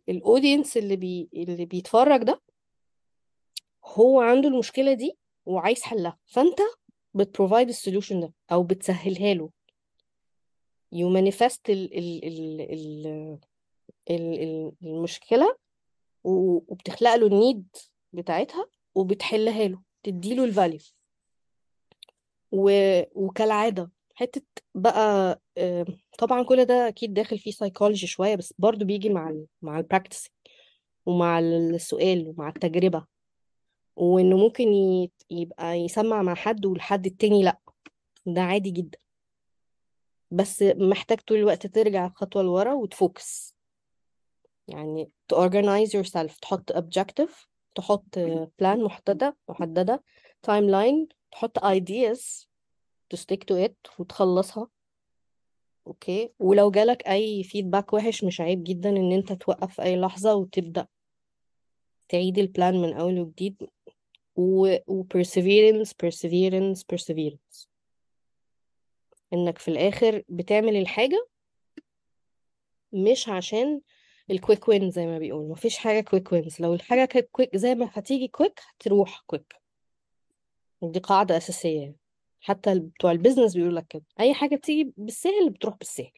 ال 0.09 0.17
audience 0.17 0.77
اللي 0.77 0.95
بي 0.95 1.29
اللي 1.33 1.65
بيتفرج 1.65 2.23
ده 2.23 2.41
هو 3.85 4.21
عنده 4.21 4.47
المشكلة 4.49 4.93
دي 4.93 5.17
وعايز 5.45 5.81
حلها. 5.81 6.17
فأنت 6.25 6.59
بت 7.13 7.26
provide 7.26 7.69
ال 7.69 7.75
solution 7.75 8.19
ده 8.19 8.33
أو 8.51 8.63
بتسهلها 8.63 9.33
له. 9.33 9.49
You 10.95 11.07
manifest 11.17 11.59
ال 11.69 11.97
ال 11.97 12.25
ال 12.25 12.61
ال 12.61 13.07
ال 14.09 14.39
ال 14.43 14.71
المشكلة 14.83 15.45
و- 15.45 15.55
وبتخلق 16.27 17.15
له 17.15 17.27
ال 17.27 17.35
need 17.35 17.67
بتاعتها 18.13 18.69
وبتحلها 18.95 19.67
له 19.67 19.81
تديله 20.03 20.43
ال 20.43 20.49
value 20.49 20.79
و... 22.51 22.71
وكالعادة 23.15 23.91
حتة 24.15 24.41
بقى 24.75 25.41
طبعا 26.19 26.43
كل 26.43 26.65
ده 26.65 26.87
أكيد 26.87 27.13
داخل 27.13 27.39
فيه 27.39 27.51
سايكولوجي 27.51 28.07
شوية 28.07 28.35
بس 28.35 28.53
برضو 28.57 28.85
بيجي 28.85 29.09
مع 29.09 29.29
ال 29.29 29.45
مع 29.61 29.77
ال 29.79 29.85
practice 29.85 30.29
ومع 31.05 31.39
السؤال 31.39 32.27
ومع 32.27 32.47
التجربة. 32.49 33.05
وإنه 33.95 34.37
ممكن 34.37 34.67
يبقى 35.31 35.75
يسمع 35.79 36.21
مع 36.21 36.35
حد 36.35 36.65
والحد 36.65 37.05
التاني 37.05 37.43
لأ. 37.43 37.57
ده 38.25 38.41
عادي 38.41 38.71
جدا. 38.71 38.97
بس 40.31 40.63
محتاج 40.63 41.19
طول 41.19 41.37
الوقت 41.37 41.67
ترجع 41.67 42.09
خطوة 42.15 42.41
لورا 42.43 42.73
وت 42.73 42.94
focus. 42.94 43.56
يعني 44.67 45.11
to 45.33 45.37
organize 45.37 45.91
yourself 45.91 46.39
تحط 46.41 46.71
objective 46.71 47.47
تحط 47.75 48.19
plan 48.61 48.77
محددة 48.77 49.37
محددة 49.49 50.03
timeline 50.47 51.07
تحط 51.31 51.59
ideas 51.59 52.47
to 53.13 53.17
stick 53.17 53.43
to 53.51 53.67
it 53.67 53.99
وتخلصها. 53.99 54.67
أوكي 55.87 56.33
ولو 56.39 56.71
جالك 56.71 57.07
أي 57.07 57.43
feedback 57.43 57.93
وحش 57.93 58.23
مش 58.23 58.41
عيب 58.41 58.63
جدا 58.63 58.89
إن 58.89 59.11
أنت 59.11 59.33
توقف 59.33 59.75
في 59.75 59.81
أي 59.81 59.95
لحظة 59.95 60.35
وتبدأ 60.35 60.87
تعيد 62.09 62.37
ال 62.39 62.48
plan 62.48 62.81
من 62.81 62.93
أول 62.93 63.19
وجديد. 63.19 63.69
و, 64.35 64.75
و 64.87 65.03
perseverance 65.03 65.89
perseverance 66.03 66.83
perseverance. 66.93 67.67
إنك 69.33 69.57
في 69.57 69.67
الآخر 69.67 70.23
بتعمل 70.29 70.75
الحاجة 70.75 71.27
مش 72.93 73.29
عشان 73.29 73.81
ال 74.31 74.37
quick 74.37 74.67
win 74.67 74.91
زي 74.91 75.05
ما 75.05 75.19
بيقولوا. 75.19 75.51
مفيش 75.51 75.77
حاجة 75.77 76.01
quick 76.01 76.31
wins 76.31 76.61
لو 76.61 76.73
الحاجة 76.73 77.05
كانت 77.05 77.27
quick 77.31 77.57
زي 77.57 77.75
ما 77.75 77.89
هتيجي 77.93 78.27
quick 78.27 78.59
هتروح 78.75 79.23
quick 79.27 79.53
دي 80.81 80.99
قاعدة 80.99 81.37
أساسية. 81.37 81.79
يعني. 81.81 81.95
حتى 82.41 82.79
بتوع 82.79 83.11
ال 83.11 83.16
business 83.16 83.55
بيقول 83.55 83.75
لك 83.75 83.87
كده. 83.89 84.03
أي 84.19 84.33
حاجة 84.33 84.55
بتيجي 84.55 84.93
بالسهل 84.97 85.49
بتروح 85.49 85.77
بالسهل. 85.77 86.11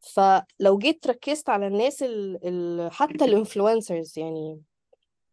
فلو 0.00 0.78
جيت 0.78 1.06
ركزت 1.06 1.48
على 1.48 1.66
الناس 1.66 2.02
ال... 2.02 2.38
ال... 2.44 2.92
حتى 2.92 3.24
ال 3.24 3.32
influencers 3.32 4.18
يعني 4.18 4.62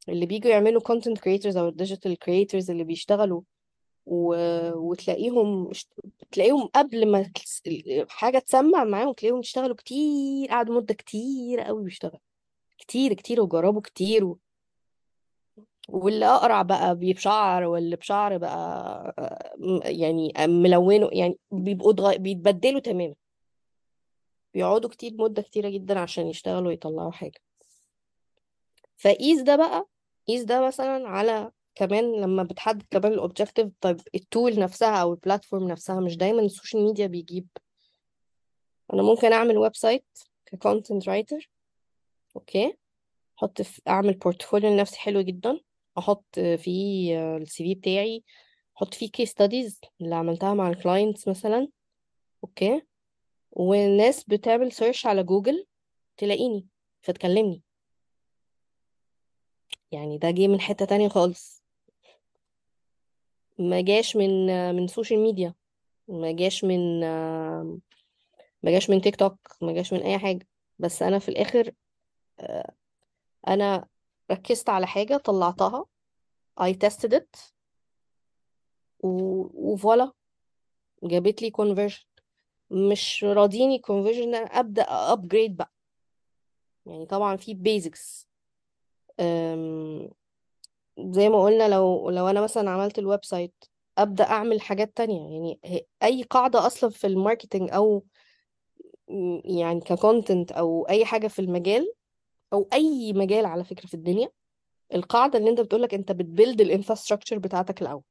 اللي 0.10 0.26
بيجوا 0.26 0.52
يعملوا 0.52 0.82
content 0.82 1.18
creators 1.18 1.58
أو 1.58 1.72
digital 1.72 2.12
creators 2.26 2.70
اللي 2.70 2.84
بيشتغلوا 2.84 3.42
و... 4.08 4.36
وتلاقيهم 4.74 5.72
تلاقيهم 6.32 6.68
قبل 6.68 7.12
ما 7.12 7.32
حاجة 8.10 8.40
تسمع 8.40 8.84
معاهم 8.84 9.14
تلاقيهم 9.14 9.40
اشتغلوا 9.40 9.76
كتير 9.76 10.50
قعدوا 10.50 10.76
مدة 10.76 10.94
كتير 10.94 11.60
قوي 11.62 11.84
بيشتغلوا. 11.84 12.20
كتير 12.78 13.14
كتير 13.14 13.42
وجربوا 13.42 13.82
كتير 13.82 14.26
و... 14.26 14.40
واللي 15.90 16.26
أقرع 16.26 16.62
بقى 16.62 16.96
بشعر 16.96 17.64
واللي 17.64 17.96
بشعر 17.96 18.38
بقى 18.38 19.14
يعني 19.86 20.34
ملونه 20.48 21.10
يعني 21.12 21.38
بيبقوا 21.52 21.94
اتغ- 21.94 22.18
بيتبدلوا 22.18 22.80
تماما. 22.80 23.16
بيقعدوا 24.54 24.90
كتير 24.90 25.14
مدة 25.20 25.42
كتيرة 25.42 25.70
جدا 25.70 26.00
عشان 26.00 26.28
يشتغلوا 26.28 26.68
ويطلعوا 26.68 27.12
حاجة. 27.12 27.40
فقيس 28.98 29.42
ده 29.42 29.56
بقى 29.56 29.88
قيس 30.28 30.44
ده 30.44 30.68
مثلا 30.68 31.08
على 31.08 31.52
كمان 31.78 32.22
لما 32.22 32.44
بتحدد 32.44 32.84
كمان 32.92 33.14
ال 33.14 33.19
objective 33.19 33.68
طيب 33.82 34.02
ال 34.16 34.24
tool 34.24 34.60
نفسها 34.60 35.02
أو 35.02 35.14
ال 35.14 35.20
platform 35.20 35.68
نفسها 35.68 36.00
مش 36.00 36.18
دايما 36.18 36.42
ال 36.42 36.48
social 36.48 36.84
media 36.84 37.08
بيجيب. 37.08 37.48
أنا 38.94 39.04
ممكن 39.04 39.34
أعمل 39.34 39.58
website 39.58 39.76
ك 39.76 40.06
content 40.46 41.10
writer 41.10 41.50
okay. 42.36 42.78
أحط 43.38 43.62
في 43.62 43.82
أعمل 43.88 44.14
portfolio 44.14 44.70
لنفسي 44.74 44.98
حلو 44.98 45.22
جدا. 45.22 45.60
أحط 45.98 46.40
فيه 46.40 47.38
ال 47.38 47.64
CV 47.64 47.76
بتاعي. 47.76 48.24
أحط 48.78 48.94
فيه 48.94 49.12
case 49.12 49.30
studies 49.30 49.82
اللي 50.02 50.16
عملتها 50.16 50.54
مع 50.54 50.70
ال 50.70 50.77
clients 50.77 51.28
مثلا. 51.28 51.68
okay. 52.44 52.82
والناس 53.52 54.24
بتعمل 54.24 54.72
search 54.72 55.06
على 55.06 55.24
جوجل 55.24 55.66
تلاقيني 56.18 56.68
فتكلمني. 57.02 57.62
يعني 59.92 60.18
ده 60.18 60.32
جه 60.32 60.48
من 60.48 60.62
حتة 60.62 60.86
تانية 60.86 61.08
خالص. 61.10 61.67
ما 63.60 63.82
جاش 63.82 64.16
من 64.16 64.48
من 64.76 64.88
social 64.88 65.20
media 65.20 65.54
ما 66.08 66.32
جاش 66.32 66.64
من 66.64 67.04
ما 68.64 68.72
جاش 68.72 68.90
من 68.90 69.02
تيك 69.02 69.16
توك 69.16 69.40
ما 69.62 69.72
جاش 69.74 69.94
من 69.94 70.00
أي 70.02 70.20
حاجة. 70.20 70.48
بس 70.80 71.02
أنا 71.02 71.20
في 71.20 71.30
الآخر 71.30 71.72
آه، 72.40 72.74
أنا 73.48 73.88
ركزت 74.32 74.70
على 74.70 74.88
حاجة 74.88 75.18
طلعتها 75.18 75.86
I 76.60 76.74
tested 76.74 77.14
it. 77.14 77.52
و 79.00 79.18
voilà 79.18 80.12
جابت 81.04 81.42
لي 81.42 81.52
conversion. 81.52 82.06
مش 82.72 83.24
راضيني 83.24 83.82
conversion 83.88 84.56
أبدأ 84.58 84.86
upgrade 85.16 85.52
بقى. 85.52 85.72
يعني 86.86 87.06
طبعا 87.06 87.36
في 87.38 87.54
أم... 89.20 90.10
زي 91.00 91.30
ما 91.30 91.44
قلنا 91.44 91.70
لو 91.70 92.10
لو 92.10 92.28
أنا 92.28 92.42
مثلا 92.42 92.70
عملت 92.70 93.00
ال 93.00 93.26
website 93.26 93.54
أبدأ 93.98 94.24
أعمل 94.24 94.62
حاجات 94.62 94.98
تانية. 94.98 95.20
يعني 95.34 95.60
أي 96.04 96.24
قاعدة 96.24 96.68
أصلا 96.68 96.90
في 96.90 97.08
ال 97.08 97.14
marketing 97.14 97.70
أو 97.74 98.04
يعني 99.46 99.80
ك 99.82 99.90
content 99.90 100.52
أو 100.52 100.88
أي 100.90 101.06
حاجة 101.06 101.28
في 101.28 101.40
المجال 101.40 101.94
أو 102.54 102.70
أي 102.74 103.14
مجال 103.14 103.46
على 103.46 103.64
فكرة 103.64 103.88
في 103.88 103.94
الدنيا 103.94 104.30
القاعدة 104.94 105.40
اللي 105.40 105.50
أنت 105.50 105.62
بتقولك 105.62 105.94
أنت 105.94 106.12
بت 106.12 106.26
build 106.26 106.62
ال 106.62 106.67
infrastructure 106.67 107.38
بتاعتك 107.40 107.82
الأول. 107.82 108.04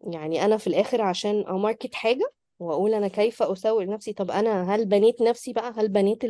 يعني 0.00 0.44
أنا 0.44 0.56
في 0.56 0.66
الآخر 0.66 1.02
عشان 1.02 1.44
اماركت 1.48 1.94
حاجة 1.94 2.32
وأقول 2.58 2.94
أنا 2.94 3.08
كيف 3.08 3.42
أسوق 3.42 3.82
لنفسي 3.82 4.12
طب 4.12 4.30
أنا 4.30 4.74
هل 4.74 4.86
بنيت 4.86 5.22
نفسي 5.22 5.52
بقى؟ 5.52 5.72
هل 5.76 5.88
بنيت 5.88 6.22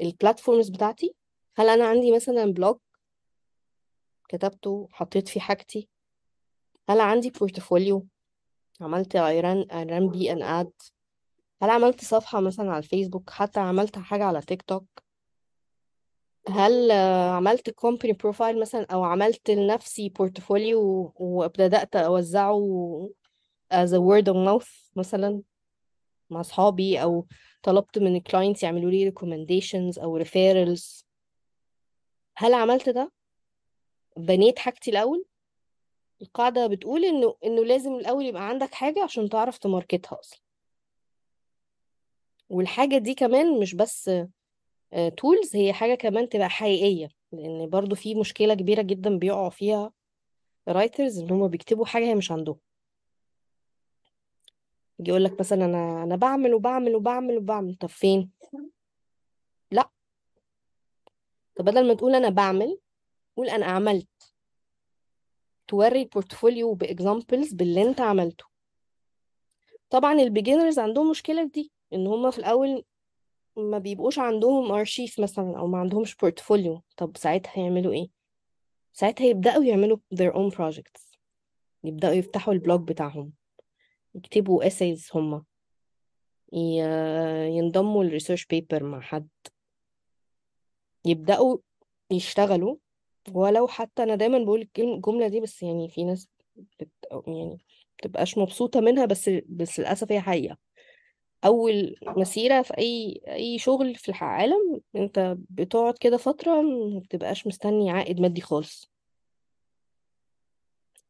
البلاتفورمز 0.00 0.68
بتاعتي؟ 0.68 1.14
هل 1.56 1.68
أنا 1.68 1.84
عندي 1.86 2.12
مثلا 2.12 2.44
بلوج 2.52 2.76
كتبته 4.28 4.88
حطيت 4.92 5.28
فيه 5.28 5.40
حاجتي. 5.40 5.88
هل 6.88 7.00
عندي 7.00 7.30
بورتفوليو 7.30 8.06
عملت 8.80 9.16
ايران 9.16 9.62
ايران 9.70 10.08
بي 10.08 10.32
ان 10.32 10.42
اد 10.42 10.72
هل 11.62 11.70
عملت 11.70 12.04
صفحة 12.04 12.40
مثلا 12.40 12.70
على 12.70 12.78
الفيسبوك؟ 12.78 13.30
حتى 13.30 13.60
عملت 13.60 13.98
حاجة 13.98 14.24
على 14.24 14.40
تيك 14.40 14.62
توك 14.62 15.02
هل 16.48 16.90
عملت 17.36 17.70
كومباني 17.70 18.12
بروفايل 18.12 18.60
مثلا 18.60 18.86
أو 18.92 19.04
عملت 19.04 19.50
لنفسي 19.50 20.08
بورتفوليو 20.08 21.12
وابتدأت 21.16 21.96
أوزعه 21.96 23.10
as 23.74 23.88
a 23.88 24.00
word 24.00 24.26
of 24.28 24.36
mouth 24.36 24.90
مثلا 24.96 25.42
مع 26.30 26.40
أصحابي 26.40 27.02
أو 27.02 27.26
طلبت 27.62 27.98
من 27.98 28.16
ال 28.16 28.22
clients 28.22 28.62
يعملوا 28.62 28.90
لي 28.90 29.12
recommendations 29.12 30.02
أو 30.02 30.24
referrals 30.24 31.04
هل 32.36 32.54
عملت 32.54 32.88
ده؟ 32.88 33.12
بنيت 34.16 34.58
حاجتي 34.58 34.90
الأول. 34.90 35.24
القاعدة 36.22 36.66
بتقول 36.66 37.04
إنه 37.04 37.36
إنه 37.44 37.64
لازم 37.64 37.94
الأول 37.94 38.24
يبقى 38.26 38.48
عندك 38.48 38.74
حاجة 38.74 39.02
عشان 39.04 39.28
تعرف 39.28 39.58
ت 39.58 39.66
market 39.66 40.12
ها 40.12 40.20
أصلا. 40.20 40.40
والحاجة 42.50 42.98
دي 42.98 43.14
كمان 43.14 43.60
مش 43.60 43.74
بس 43.74 44.10
tools 45.16 45.56
هي 45.56 45.72
حاجة 45.72 45.94
كمان 45.94 46.28
تبقى 46.28 46.50
حقيقية. 46.50 47.08
لأن 47.32 47.70
برضو 47.70 47.94
في 47.94 48.14
مشكلة 48.14 48.54
كبيرة 48.54 48.82
جدا 48.82 49.18
بيقعوا 49.18 49.50
فيها 49.50 49.92
writers 50.68 51.18
إن 51.18 51.30
هم 51.30 51.48
بيكتبوا 51.48 51.86
حاجة 51.86 52.04
هي 52.04 52.14
مش 52.14 52.32
عندهم. 52.32 52.58
يجي 54.98 55.10
يقول 55.10 55.24
لك 55.24 55.40
مثلا 55.40 55.64
أنا 55.64 56.02
أنا 56.02 56.16
بعمل 56.16 56.54
وبعمل 56.54 56.94
وبعمل 56.94 57.36
وبعمل. 57.36 57.74
طب 57.74 57.88
فين؟ 57.88 58.30
لا. 59.70 59.90
طب 61.56 61.64
بدل 61.64 61.88
ما 61.88 61.94
تقول 61.94 62.14
أنا 62.14 62.28
بعمل 62.28 62.78
قول 63.36 63.48
أنا 63.48 63.66
عملت. 63.66 64.08
توري 65.68 66.02
ال 66.02 66.09
portfolio 66.09 66.74
ب 66.74 66.83
examples 66.83 67.52
باللي 67.52 67.82
أنت 67.82 68.00
عملته. 68.00 68.44
طبعا 69.90 70.12
ال 70.12 70.19
beginners 70.19 70.78
عندهم 70.78 71.10
مشكلة 71.10 71.44
في 71.46 71.50
دي 71.50 71.72
إن 71.92 72.06
هم 72.06 72.30
في 72.30 72.38
الأول 72.38 72.84
ما 73.56 73.78
بيبقوش 73.78 74.18
عندهم 74.18 74.72
ارشيف 74.72 75.20
مثلا 75.20 75.58
أو 75.58 75.66
ما 75.66 75.78
عندهمش 75.78 76.16
portfolio 76.16 76.82
طب 76.96 77.16
ساعتها 77.16 77.62
يعملوا 77.62 77.92
إيه؟ 77.92 78.08
ساعتها 78.92 79.24
يبدأوا 79.26 79.64
يعملوا 79.64 79.98
their 80.14 80.32
own 80.32 80.54
projects. 80.56 81.18
يبدأوا 81.84 82.12
يفتحوا 82.14 82.52
ال 82.54 82.61
blog 82.61 82.88
بتاعهم. 82.88 83.32
يكتبوا 84.14 84.64
essays 84.68 85.16
هم 85.16 85.44
ي- 86.52 87.48
ينضموا 87.58 88.04
لل 88.04 88.12
research 88.12 88.46
paper 88.46 88.82
مع 88.84 89.00
حد. 89.00 89.28
يبدأوا 91.04 91.58
يشتغلوا 92.10 92.76
ولو 93.32 93.66
حتى 93.66 94.02
أنا 94.02 94.14
دايما 94.14 94.38
بقول 94.38 94.68
الجملة 94.78 95.28
دي 95.28 95.40
بس 95.40 95.62
يعني 95.62 95.88
في 95.88 96.04
ناس 96.04 96.28
بت 96.80 96.88
يعني 97.26 97.58
بتبقاش 97.98 98.38
مبسوطة 98.38 98.80
منها 98.80 99.04
بس 99.06 99.30
بس 99.48 99.80
للأسف 99.80 100.12
هي 100.12 100.20
حقيقة. 100.20 100.56
أول 101.44 101.96
مسيرة 102.06 102.62
في 102.62 102.78
أي 102.78 103.20
أي 103.28 103.58
شغل 103.58 103.94
في 103.94 104.08
العالم 104.08 104.80
أنت 104.96 105.36
بتقعد 105.50 105.98
كده 105.98 106.16
فترة 106.16 106.60
ما 106.62 106.98
بتبقاش 106.98 107.46
مستني 107.46 107.90
عائد 107.90 108.20
مادي 108.20 108.40
خالص. 108.40 108.90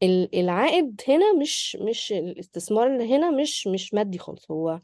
ال- 0.03 0.39
العائد 0.41 1.01
هنا 1.09 1.33
مش 1.33 1.77
مش 1.81 2.13
الاستثمار 2.13 3.03
هنا 3.03 3.31
مش 3.31 3.67
مش 3.67 3.95
مادي 3.95 4.19
خالص. 4.19 4.51
هو 4.51 4.81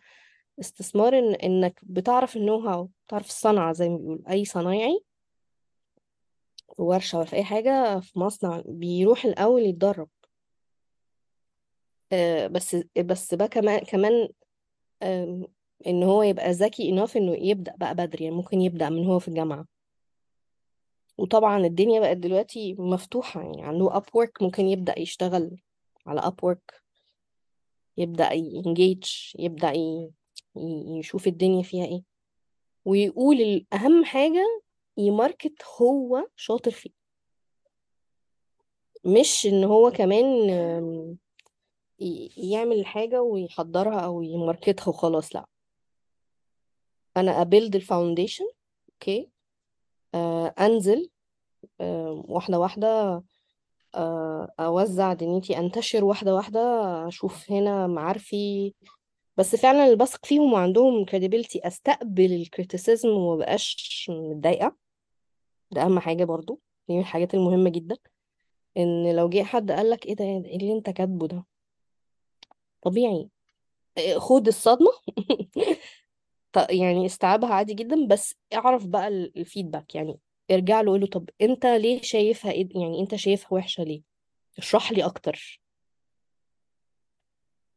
استثمار 0.60 1.18
إن 1.18 1.34
إنك 1.34 1.80
بتعرف 1.82 2.36
النو 2.36 2.58
هاو 2.58 2.88
بتعرف 3.06 3.26
الصنعة 3.26 3.72
زي 3.72 3.88
ما 3.88 3.96
بيقول 3.96 4.22
أي 4.30 4.44
صنايعي 4.44 5.00
ورشة 6.80 7.18
ولا 7.18 7.26
في 7.26 7.36
أي 7.36 7.44
حاجة 7.44 8.00
في 8.00 8.18
مصنع 8.18 8.62
بيروح 8.66 9.24
الأول 9.24 9.62
يتدرب. 9.62 10.08
آه، 12.12 12.46
بس 12.46 12.76
بس 12.98 13.34
بقى 13.34 13.48
كمان 13.48 13.78
كمان 13.80 14.28
إن 15.86 16.02
هو 16.02 16.22
يبقى 16.22 16.50
ذكي 16.52 16.92
enough 16.96 17.16
إنه 17.16 17.34
يبدأ 17.34 17.74
بقى 17.76 17.94
بدري 17.94 18.24
يعني 18.24 18.36
ممكن 18.36 18.60
يبدأ 18.60 18.88
من 18.88 19.06
هو 19.06 19.18
في 19.18 19.28
الجامعة. 19.28 19.66
وطبعا 21.18 21.58
الدنيا 21.66 22.00
بقت 22.00 22.16
دلوقتي 22.16 22.74
مفتوحة 22.78 23.42
يعني 23.42 23.62
عنده 23.62 23.90
Upwork 23.90 24.42
ممكن 24.42 24.66
يبدأ 24.66 24.98
يشتغل 24.98 25.56
على 26.06 26.20
Upwork 26.22 26.80
يبدأ 27.96 28.32
ينجيج 28.32 29.04
يبدأ 29.38 29.72
ي- 29.72 30.10
يشوف 30.98 31.26
الدنيا 31.26 31.62
فيها 31.62 31.84
إيه. 31.84 32.02
ويقول 32.84 33.40
الأهم 33.40 34.04
حاجة 34.04 34.62
يماركت 35.06 35.62
هو 35.80 36.26
شاطر 36.36 36.70
فيه. 36.70 36.90
مش 39.04 39.46
إن 39.46 39.64
هو 39.64 39.90
كمان 39.90 40.26
يعمل 42.36 42.78
الحاجة 42.80 43.22
ويحضرها 43.22 44.00
أو 44.00 44.22
يماركتها 44.22 44.88
وخلاص 44.88 45.36
لأ. 45.36 45.44
أنا 47.16 47.40
أ 47.40 47.46
build 47.46 47.76
ال 47.76 47.82
foundation 47.82 48.44
okay؟ 48.92 49.30
آه، 50.14 50.54
أنزل 50.60 51.10
واحدة 52.28 52.58
واحدة 52.58 53.22
آه، 53.94 54.52
أوزع 54.60 55.12
دنيتي 55.12 55.58
أنتشر 55.58 56.04
واحدة 56.04 56.34
واحدة 56.34 56.60
أشوف 57.08 57.50
هنا 57.52 57.86
معارفي. 57.86 58.74
بس 59.36 59.56
فعلا 59.56 59.84
اللي 59.84 59.96
بثق 59.96 60.26
فيهم 60.26 60.52
وعندهم 60.52 61.06
credibility 61.06 61.66
أستقبل 61.66 62.32
ال 62.32 62.40
criticism 62.40 63.08
ومبقاش 63.08 64.06
متضايقة. 64.10 64.76
ده 65.70 65.82
أهم 65.82 65.98
حاجة 65.98 66.24
برضو 66.24 66.60
دي 66.88 66.94
من 66.94 67.00
الحاجات 67.00 67.34
المهمة 67.34 67.70
جدا 67.70 67.96
إن 68.76 69.16
لو 69.16 69.28
جه 69.28 69.42
حد 69.42 69.72
قالك 69.72 70.06
إيه 70.06 70.14
ده 70.14 70.24
إيه 70.24 70.56
اللي 70.56 70.72
أنت 70.72 70.90
كاتبه 70.90 71.26
ده؟ 71.28 71.44
طبيعي. 72.82 73.28
خد 74.16 74.46
الصدمة. 74.46 74.90
يعني 76.70 77.06
استيعابها 77.06 77.54
عادي 77.54 77.74
جدا 77.74 78.06
بس 78.06 78.34
اعرف 78.54 78.86
بقى 78.86 79.08
ال- 79.08 79.38
الفيدباك 79.38 79.94
يعني 79.94 80.18
ارجع 80.50 80.80
له 80.80 80.90
قول 80.90 81.00
له 81.00 81.06
طب 81.06 81.30
أنت 81.40 81.66
ليه 81.66 82.02
شايفها 82.02 82.52
إيه 82.52 82.68
يعني 82.74 83.00
أنت 83.00 83.14
شايفها 83.14 83.52
وحشة 83.58 83.82
ليه؟ 83.84 84.02
اشرح 84.58 84.92
لي 84.92 85.04
أكتر. 85.04 85.60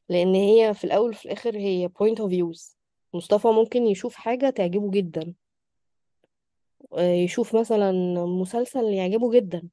لأن 0.10 0.36
هي 0.36 0.74
في 0.74 0.84
الأول 0.84 1.10
وفي 1.10 1.26
الآخر 1.26 1.58
هي 1.58 1.90
point 1.90 2.18
of 2.18 2.30
views. 2.30 2.76
مصطفى 3.14 3.48
ممكن 3.48 3.88
يشوف 3.88 4.16
حاجة 4.16 4.50
تعجبه 4.50 4.92
جدا. 4.92 5.34
يشوف 6.98 7.56
مثلا 7.56 7.92
مسلسل 8.26 8.84
يعجبه 8.94 9.32
جدا 9.32 9.70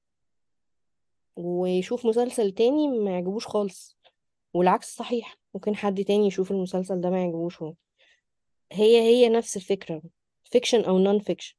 ويشوف 1.36 2.06
مسلسل 2.06 2.50
تاني 2.52 2.88
ما 2.88 3.10
يعجبوش 3.10 3.46
خالص 3.46 3.96
والعكس 4.54 4.96
صحيح 4.96 5.36
ممكن 5.54 5.76
حد 5.76 6.04
تاني 6.04 6.26
يشوف 6.26 6.50
المسلسل 6.50 7.00
ده 7.00 7.10
ما 7.10 7.20
يعجبوش 7.22 7.62
هو. 7.62 7.74
هي 8.72 9.00
هي 9.00 9.28
نفس 9.28 9.56
الفكرة 9.56 10.02
fiction 10.44 10.84
أو 10.84 10.98
non-fiction 10.98 11.54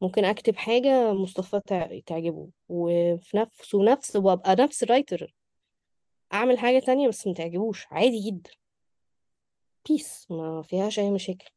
ممكن 0.00 0.24
أكتب 0.24 0.56
حاجة 0.56 1.12
مصطفى 1.12 1.60
تع- 1.66 1.98
تعجبه 2.06 2.48
وفي 2.68 3.36
نفس 3.36 3.74
ونفس 3.74 4.16
وأبقى 4.16 4.54
نفس 4.56 4.82
ال 4.82 4.89
writer 4.89 5.34
أعمل 6.32 6.58
حاجة 6.58 6.78
تانية 6.78 7.08
بس 7.08 7.26
ما 7.26 7.34
تعجبوش 7.34 7.86
عادي 7.90 8.30
جدا. 8.30 8.50
peace 9.88 10.26
ما 10.30 10.62
فيهاش 10.62 10.98
أي 10.98 11.10
مشاكل. 11.10 11.50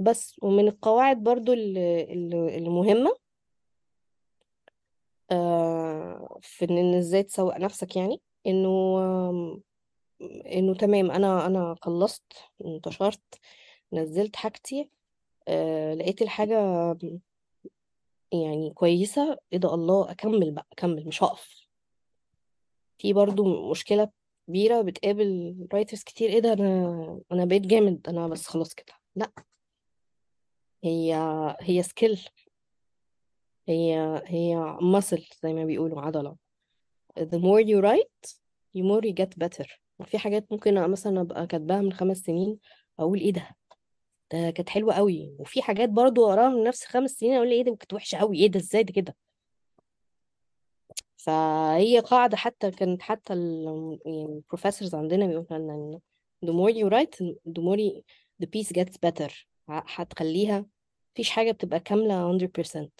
بس 0.00 0.36
ومن 0.42 0.68
القواعد 0.68 1.22
برضو 1.24 1.52
ال- 1.52 1.78
ال- 1.78 2.34
المهمة 2.56 3.16
آه، 5.30 6.38
في 6.42 6.64
إن 6.64 6.94
إزاي 6.94 7.22
تسوق 7.22 7.56
نفسك 7.58 7.96
يعني 7.96 8.20
إنه 8.46 8.98
إنه 10.46 10.74
تمام 10.74 11.10
أنا 11.10 11.46
أنا 11.46 11.76
خلصت 11.82 12.32
انتشرت 12.64 13.20
نزلت 13.92 14.36
حاجتي 14.36 14.90
آه، 15.48 15.94
لقيت 15.94 16.22
الحاجة 16.22 16.58
يعني 18.32 18.70
كويسة 18.74 19.38
إيه 19.52 19.58
ده 19.58 19.74
الله 19.74 20.10
أكمل 20.10 20.50
بقى 20.50 20.66
أكمل 20.72 21.06
مش 21.06 21.22
هقف. 21.22 21.64
في 22.98 23.12
برضو 23.12 23.70
مشكلة 23.70 24.10
كبيرة 24.48 24.80
بتقابل 24.82 25.56
رايترز 25.72 26.02
كتير 26.02 26.30
إيه 26.30 26.38
ده 26.40 26.52
أنا 26.52 27.20
أنا 27.32 27.44
بقيت 27.44 27.62
جامد 27.66 28.08
أنا 28.08 28.28
بس 28.28 28.46
خلاص 28.46 28.74
كده. 28.74 28.94
لأ. 29.16 29.30
هي 30.84 31.14
هي 31.60 31.82
skill 31.82 32.20
هي 33.68 34.22
هي 34.26 34.76
muscle 34.80 35.40
زي 35.42 35.52
ما 35.52 35.64
بيقولوا 35.64 36.00
عضلة. 36.00 36.36
The 37.18 37.38
more 37.38 37.62
you 37.66 37.80
write 37.82 38.30
the 38.76 38.82
more 38.82 39.02
you 39.04 39.12
get 39.12 39.44
better. 39.44 39.66
في 40.04 40.18
حاجات 40.18 40.52
ممكن 40.52 40.90
مثلا 40.90 41.20
أبقى 41.20 41.46
كاتباها 41.46 41.80
من 41.80 41.92
خمس 41.92 42.16
سنين 42.18 42.58
أقول 42.98 43.18
إيه 43.20 43.32
ده؟ 43.32 43.56
ده 44.32 44.50
كانت 44.50 44.68
حلوة 44.68 44.94
قوي 44.94 45.36
وفي 45.38 45.62
حاجات 45.62 45.88
برضو 45.88 46.28
وراها 46.28 46.48
من 46.48 46.64
نفس 46.64 46.84
خمس 46.84 47.10
سنين 47.10 47.34
أقول 47.34 47.50
إيه 47.50 47.62
ده؟ 47.62 47.76
كانت 47.76 47.92
وحشة 47.94 48.18
قوي 48.18 48.38
إيه 48.38 48.46
ده؟ 48.46 48.60
إزاي 48.60 48.82
ده 48.82 48.92
كده؟ 48.92 49.16
فهي 51.16 52.00
قاعدة 52.00 52.36
حتى 52.36 52.70
كانت 52.70 53.02
حتى 53.02 53.32
يعني 53.64 53.98
ال 54.06 54.14
professors 54.14 54.94
عندنا 54.94 55.26
بيقولوا 55.26 55.58
لنا 55.58 56.00
the 56.44 56.48
more 56.52 56.74
you 56.76 56.90
write 56.90 57.16
the 57.48 57.62
more 57.62 57.78
you, 57.78 58.02
the 58.42 58.46
piece 58.46 58.72
gets 58.72 58.96
better. 58.96 59.30
هتخليها 59.68 60.66
مفيش 61.14 61.30
حاجة 61.30 61.52
بتبقى 61.52 61.80
كاملة 61.80 62.32
100% 62.32 62.90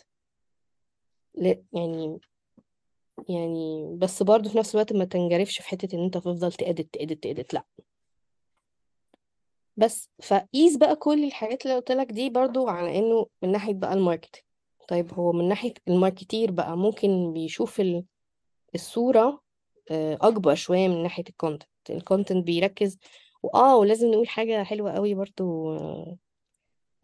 لا 1.34 1.62
يعني 1.72 2.18
يعني 3.28 3.86
بس 3.98 4.22
برضه 4.22 4.50
في 4.50 4.58
نفس 4.58 4.74
الوقت 4.74 4.92
ما 4.92 5.04
تنجرفش 5.04 5.58
في 5.60 5.68
حتة 5.68 5.96
إن 5.96 6.04
أنت 6.04 6.14
تفضل 6.18 6.52
ت 6.52 6.94
edit 6.94 7.22
ت 7.22 7.25
edit 7.25 7.38
ت 7.38 7.41
edit 7.41 7.54
لأ. 7.54 7.64
بس 9.76 10.10
فقيس 10.22 10.76
بقى 10.76 10.96
كل 10.96 11.24
الحاجات 11.24 11.62
اللي 11.66 11.76
قلت 11.76 11.92
لك 11.92 12.06
دي 12.12 12.30
برضو 12.30 12.68
على 12.68 12.98
إنه 12.98 13.26
من 13.42 13.52
ناحية 13.52 13.74
بقى 13.74 13.92
ال 13.94 13.99
marketing 13.99 14.44
طيب 14.88 15.14
هو 15.14 15.32
من 15.32 15.48
ناحية 15.48 15.74
ال 15.88 15.95
marketer 15.95 16.50
بقى 16.50 16.76
ممكن 16.76 17.32
بيشوف 17.32 17.80
ال- 17.80 18.04
الصورة 18.74 19.40
آه، 19.90 20.18
أكبر 20.20 20.54
شوية 20.54 20.88
من 20.88 21.02
ناحية 21.02 21.24
ال 21.30 21.35
content 21.35 21.68
ال 21.90 21.97
content 21.97 22.46
بيركز 22.46 22.98
وآه 23.42 23.76
ولازم 23.76 24.10
نقول 24.10 24.28
حاجة 24.28 24.62
حلوة 24.64 24.92
قوي 24.92 25.14
برضو 25.14 25.72
آه، 25.76 26.16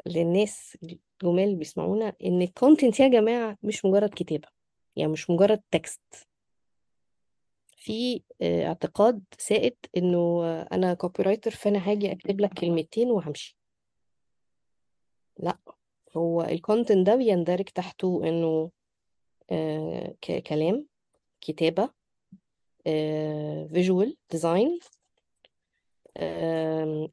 للناس 0.07 0.79
الجمال 0.83 1.45
اللي 1.45 1.57
بيسمعونا 1.57 2.13
إن 2.25 2.43
ال 2.43 2.50
content 2.50 3.01
يا 3.01 3.09
جماعة 3.09 3.57
مش 3.63 3.85
مجرد 3.85 4.11
كتابة 4.15 4.49
يعني 4.97 5.13
مش 5.13 5.31
مجرد 5.31 5.63
text 5.71 6.01
في 7.77 8.23
آه، 8.43 8.67
اعتقاد 8.67 9.25
سائد 9.39 9.77
إنه 9.97 10.19
آه، 10.45 10.69
أنا 10.73 10.95
copywriter 10.95 11.51
فأنا 11.51 11.91
هاجي 11.91 12.13
أكتب 12.13 12.41
لك 12.41 12.55
كلمتين 12.55 13.11
وهمشي. 13.11 13.57
لا 15.39 15.59
هو 16.17 16.43
ال 16.43 16.51
content 16.51 17.07
ده 17.07 17.17
بيندرج 17.17 17.65
تحته 17.65 18.21
إنه 18.25 18.71
آه 19.51 20.15
كلام 20.47 20.87
كتابة 21.41 21.91
visual 23.73 24.16
design 24.31 24.79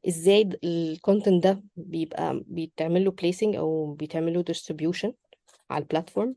إزاي 0.08 0.48
ال 0.64 0.74
content 0.74 1.44
ده 1.44 1.62
بيبقى 1.76 2.42
بيتعمل 2.46 3.04
له 3.04 3.10
placing 3.10 3.56
أو 3.56 3.92
بيتعمل 3.94 4.32
له 4.34 4.42
distribution 4.42 5.14
على 5.70 5.82
ال 5.82 5.88
platform 5.88 6.36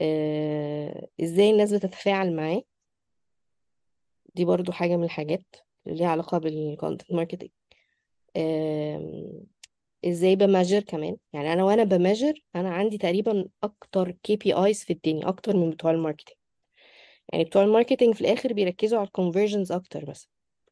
آه 0.00 1.08
إزاي 1.22 1.50
الناس 1.50 1.72
بتتفاعل 1.72 2.36
معاه؟ 2.36 2.62
دي 4.34 4.44
برضو 4.44 4.72
حاجة 4.72 4.96
من 4.96 5.04
الحاجات 5.04 5.44
اللي 5.86 5.98
ليها 5.98 6.08
علاقة 6.08 6.38
بال 6.38 6.54
content 6.54 7.12
marketing 7.12 7.50
إزاي 10.06 10.36
ب 10.36 10.42
measure 10.42 10.80
كمان؟ 10.82 11.16
يعني 11.32 11.52
أنا 11.52 11.64
وأنا 11.64 11.84
ب 11.84 11.90
measure 11.90 12.34
أنا 12.56 12.70
عندي 12.74 12.98
تقريبا 12.98 13.48
أكتر 13.62 14.10
KPIs 14.10 14.84
في 14.84 14.92
الدنيا 14.92 15.28
أكتر 15.28 15.56
من 15.56 15.70
بتوع 15.70 15.90
ال 15.90 15.95
marketing 15.95 16.36
يعني 17.32 17.44
بتوع 17.44 17.62
ال 17.64 17.69
marketing 17.69 18.14
في 18.14 18.20
الآخر 18.20 18.52
بيركزوا 18.52 18.98
على 18.98 19.06
ال 19.06 19.12
conversions 19.12 19.72
أكتر 19.72 20.10
مثلا. 20.10 20.30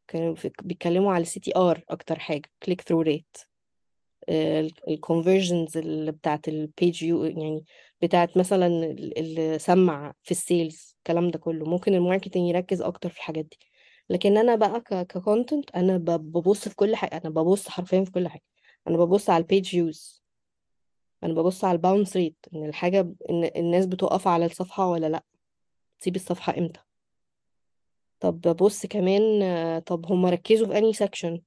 كانوا 0.08 0.34
بيتكلموا 0.62 1.12
على 1.12 1.22
ال 1.22 1.40
CTR 1.40 1.84
أكتر 1.90 2.18
حاجة 2.18 2.50
click 2.62 2.80
through 2.80 3.00
rate 3.00 3.36
ال 4.88 4.95
conversions 4.95 5.76
اللي 5.76 6.12
بتاعت 6.12 6.48
البيج 6.48 7.02
يو 7.02 7.24
يعني 7.24 7.64
بتاعت 8.02 8.36
مثلا 8.38 8.66
ال- 8.66 9.18
اللي 9.18 9.58
سمع 9.58 10.12
في 10.22 10.30
ال 10.30 10.41
sales 10.41 10.96
الكلام 10.98 11.30
ده 11.30 11.38
كله. 11.38 11.64
ممكن 11.66 11.94
ال 11.94 12.00
marketing 12.00 12.48
يركز 12.48 12.82
أكتر 12.82 13.08
في 13.10 13.16
الحاجات 13.16 13.44
دي. 13.44 13.58
لكن 14.10 14.36
أنا 14.36 14.54
بقى 14.54 14.80
ك 15.04 15.12
content 15.12 15.70
أنا 15.76 15.96
ببص 15.96 16.68
في 16.68 16.76
كل 16.76 16.96
حاجة 16.96 17.16
أنا 17.24 17.30
ببص 17.30 17.68
حرفيا 17.68 18.04
في 18.04 18.10
كل 18.10 18.28
حاجة. 18.28 18.42
أنا 18.88 18.96
ببص 18.98 19.30
على 19.30 19.42
ال 19.42 19.47
page 19.47 19.66
views 19.66 20.22
أنا 21.24 21.32
ببص 21.34 21.64
على 21.64 21.76
ال 21.76 21.82
bounce 21.82 22.16
rate 22.16 22.36
إن 22.54 22.64
الحاجة 22.68 23.00
إن 23.30 23.50
الناس 23.56 23.86
بتقف 23.86 24.28
على 24.28 24.46
الصفحة 24.46 24.90
ولا 24.90 25.06
لأ. 25.06 25.24
تسيب 26.00 26.16
الصفحة 26.16 26.58
إمتى؟ 26.58 26.80
طب 28.20 28.40
ببص 28.40 28.86
كمان 28.86 29.22
طب 29.80 30.06
هم 30.12 30.26
ركزوا 30.26 30.66
في 30.66 30.78
أنهي 30.78 30.92
section 30.92 31.40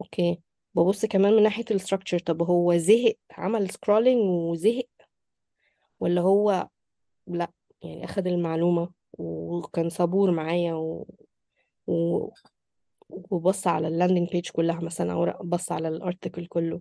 okay 0.00 0.40
ببص 0.74 1.06
كمان 1.06 1.32
من 1.32 1.42
ناحية 1.42 1.64
ال 1.70 1.75
structure 1.75 2.18
طب 2.18 2.42
هو 2.42 2.76
زهق 2.76 3.14
عمل 3.30 3.70
scrolling 3.70 4.20
وزهق؟ 4.30 4.88
ولا 6.00 6.20
هو 6.20 6.68
لأ 7.26 7.50
يعني 7.82 8.04
أخد 8.04 8.26
المعلومة 8.26 8.92
وكان 9.12 9.88
صبور 9.90 10.30
معايا 10.30 10.74
و... 10.74 11.06
و... 11.86 12.28
وبص 13.08 13.66
على 13.66 13.88
ال 13.88 13.93
landing 13.93 14.28
page 14.30 14.48
كلها 14.50 14.80
مثلا 14.80 15.12
أو 15.12 15.44
بص 15.44 15.72
على 15.72 15.88
ال 15.88 15.95
article 15.95 16.46
كله. 16.46 16.80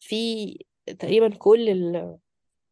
في 0.00 0.58
تقريبا 0.98 1.28
كل 1.36 1.68
ال 1.68 2.18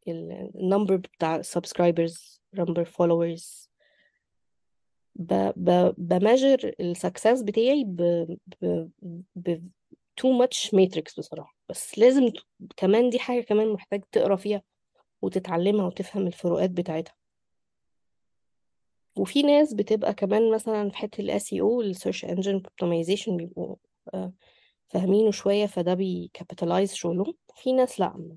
number 0.09 0.97
بتاع 0.97 1.43
subscribers 1.43 2.39
number 2.57 2.85
followers 2.85 3.64
ب 5.17 5.53
ب 5.57 5.95
ب 5.99 6.08
measure 6.08 6.75
ال 6.81 6.89
success 6.89 7.43
بتاعي 7.43 7.85
ب 7.85 7.97
ب 8.63 8.89
ب 9.37 9.69
too 10.21 10.29
much 10.43 10.71
metrics 10.71 11.19
بصراحة. 11.19 11.57
بس 11.69 11.99
لازم 11.99 12.29
ت- 12.29 12.45
كمان 12.77 13.11
دي 13.11 13.19
حاجة 13.19 13.41
كمان 13.43 13.73
محتاج 13.73 14.03
تقرأ 14.13 14.37
فيها 14.37 14.63
وتتعلمها 15.23 15.87
وتفهم 15.87 16.27
الفروقات 16.27 16.71
بتاعتها. 16.71 17.15
وفي 19.19 19.43
ناس 19.43 19.75
بتبقى 19.75 20.15
كمان 20.15 20.51
مثلا 20.53 20.91
في 20.91 20.97
حتة 20.97 21.21
ال 21.21 21.41
SEO 21.41 21.81
ال 21.81 21.97
Search 21.97 22.29
Engine 22.29 22.61
Optimization 22.69 23.31
بيبقوا 23.31 23.77
آه، 24.15 24.33
فاهمينه 24.89 25.31
شوية 25.31 25.67
فده 25.67 25.95
بي 25.95 26.12
capitalize 26.12 26.95
شغلهم. 26.95 27.35
في 27.57 27.73
ناس 27.73 28.01
لأ. 28.01 28.37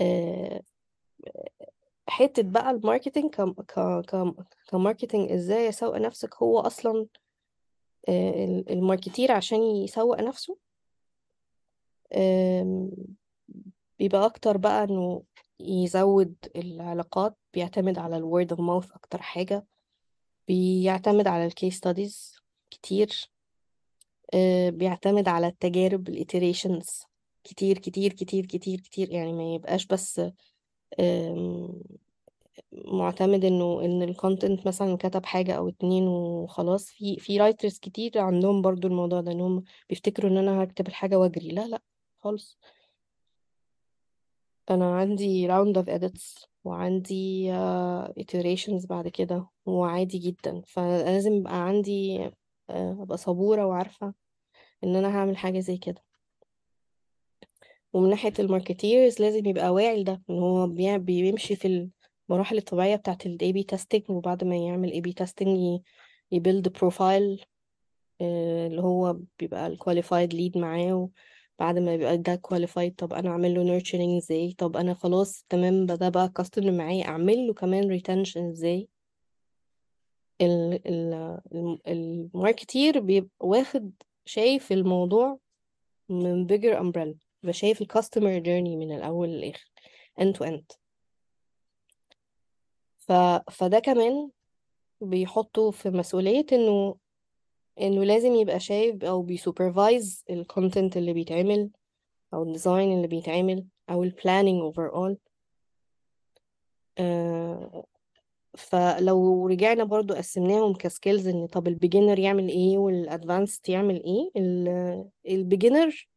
آه، 0.00 0.62
حتة 2.12 2.42
بقى 2.42 2.70
ال 2.70 2.76
marketing 2.76 3.30
ك 3.34 3.40
ك 3.42 3.80
ك 4.06 4.34
ك 4.68 4.74
marketing 4.74 5.32
إزاي 5.32 5.68
اسوق 5.68 5.96
نفسك 5.96 6.34
هو 6.36 6.60
أصلا 6.60 7.06
آه، 8.08 8.44
ال- 8.44 8.70
ال 8.72 8.79
marketer 8.79 9.32
عشان 9.32 9.62
يسوق 9.62 10.20
نفسه؟ 10.20 10.58
بيبقى 13.98 14.26
أكتر 14.26 14.56
بقى 14.56 14.84
إنه 14.84 15.22
يزود 15.60 16.34
العلاقات 16.56 17.36
بيعتمد 17.54 17.98
على 17.98 18.16
ال 18.16 18.23
word 18.23 18.50
of 18.52 18.60
mouth 18.60 18.92
أكتر 18.92 19.22
حاجة 19.22 19.66
بيعتمد 20.48 21.26
على 21.28 21.46
ال 21.46 21.52
case 21.52 21.76
studies 21.76 22.36
كتير 22.70 23.30
آه، 24.34 24.70
بيعتمد 24.70 25.28
على 25.28 25.46
التجارب 25.46 26.08
ال 26.08 26.16
iterations 26.16 27.02
كتير 27.44 27.78
كتير 27.78 28.12
كتير 28.12 28.46
كتير 28.46 28.80
كتير 28.80 29.10
يعني 29.10 29.32
ما 29.32 29.54
يبقاش 29.54 29.86
بس 29.86 30.20
معتمد 32.72 33.44
إنه 33.44 33.84
إن 33.84 34.02
ال 34.02 34.10
content 34.10 34.66
مثلا 34.66 34.96
كتب 34.96 35.24
حاجة 35.26 35.52
أو 35.52 35.68
اتنين 35.68 36.06
وخلاص 36.08 36.90
في 36.90 37.16
في 37.16 37.38
writers 37.40 37.78
كتير 37.78 38.18
عندهم 38.18 38.62
برضو 38.62 38.88
الموضوع 38.88 39.20
ده 39.20 39.32
إنهم 39.32 39.64
بيفتكروا 39.88 40.30
إن 40.30 40.36
أنا 40.38 40.62
هكتب 40.64 40.86
الحاجة 40.88 41.16
وأجري. 41.18 41.48
لا 41.48 41.66
لا 41.66 41.82
خالص. 42.20 42.58
أنا 44.70 44.94
عندي 44.96 45.48
round 45.48 45.76
of 45.76 45.84
edits 45.88 46.46
وعندي 46.64 47.52
uh, 47.52 48.08
iterations 48.22 48.86
بعد 48.86 49.08
كده 49.08 49.48
وعادي 49.66 50.18
جدا. 50.18 50.62
فلازم 50.66 51.32
يبقى 51.34 51.66
عندي 51.66 52.28
uh, 52.28 52.30
أبقى 52.72 53.16
صبورة 53.18 53.66
وعارفة 53.66 54.14
إن 54.84 54.96
أنا 54.96 55.08
هعمل 55.18 55.36
حاجة 55.36 55.60
زي 55.60 55.76
كده. 55.76 56.02
ومن 57.92 58.10
ناحية 58.10 58.32
ال 58.38 58.46
marketers 58.46 59.20
لازم 59.20 59.46
يبقى 59.46 59.70
واعي 59.70 60.00
لده 60.02 60.22
إن 60.30 60.38
هو 60.38 60.66
بي- 60.66 60.98
بيمشي 60.98 61.56
في 61.56 61.90
المراحل 62.30 62.56
الطبيعية 62.58 62.96
بتاعة 62.96 63.18
A/B 63.24 63.64
testing 63.74 64.10
وبعد 64.10 64.44
ما 64.44 64.56
يعمل 64.56 64.92
A/B 64.92 65.24
testing 65.24 65.48
ي- 65.48 65.82
ي 66.32 66.38
build 66.38 66.68
profile 66.68 67.44
اللي 68.20 68.82
هو 68.82 69.16
بيبقى 69.38 69.66
ال 69.66 69.78
qualified 69.80 70.32
lead 70.34 70.56
معاه 70.60 71.10
وبعد 71.58 71.78
ما 71.78 71.94
يبقى 71.94 72.18
ده 72.18 72.40
qualified 72.48 72.92
طب 72.98 73.12
أنا 73.12 73.30
أعمل 73.30 73.54
له 73.54 73.80
nurturing 73.80 74.16
إزاي؟ 74.16 74.52
طب 74.58 74.76
أنا 74.76 74.94
خلاص 74.94 75.44
تمام 75.48 75.86
ده 75.86 76.08
بقى 76.08 76.32
customer 76.40 76.66
معايا 76.70 77.04
أعمل 77.04 77.46
له 77.46 77.54
كمان 77.54 77.98
retention 78.00 78.36
إزاي؟ 78.36 78.88
ال 80.40 80.80
ال 80.88 81.38
الم- 81.54 81.78
ال 81.86 81.99
marketer 81.99 83.00
بيبقى 83.00 83.30
واخد 83.40 83.92
شايف 84.24 84.72
الموضوع 84.72 85.38
من 86.08 86.46
bigger 86.48 86.76
umbrella. 86.78 87.16
بيبقى 87.42 87.52
شايف 87.52 87.82
ال 87.82 87.86
customer 87.92 88.42
journey 88.44 88.76
من 88.76 88.92
الأول 88.96 89.28
للآخر 89.28 89.70
end 90.20 90.34
to 90.36 90.46
end. 90.46 90.76
ف... 92.98 93.12
فده 93.50 93.78
كمان 93.78 94.30
بيحطه 95.00 95.70
في 95.70 95.90
مسؤولية 95.90 96.46
إنه 96.52 96.96
إنه 97.80 98.04
لازم 98.04 98.34
يبقى 98.34 98.60
شايف 98.60 99.04
أو 99.04 99.22
بي 99.22 99.40
supervise 99.40 100.24
ال 100.30 100.38
content 100.38 100.96
اللي 100.96 101.12
بيتعمل 101.12 101.70
أو 102.34 102.42
ال 102.42 102.49
design 102.49 102.92
اللي 102.92 103.06
بيتعمل 103.06 103.64
أو 103.90 104.02
ال 104.02 104.10
planning 104.10 104.74
overall. 104.74 105.16
آه 106.98 107.84
فلو 108.56 109.46
رجعنا 109.48 109.84
برضو 109.84 110.14
قسمناهم 110.14 110.72
ك 110.74 110.82
skills 110.82 111.28
إن 111.28 111.46
طب 111.46 111.68
ال 111.68 111.74
beginner 111.74 112.18
يعمل 112.18 112.48
إيه 112.48 112.78
وال 112.78 112.96
advanced 112.96 113.68
يعمل 113.68 114.02
إيه 114.04 114.30
ال 115.26 115.35
beginner 115.35 116.08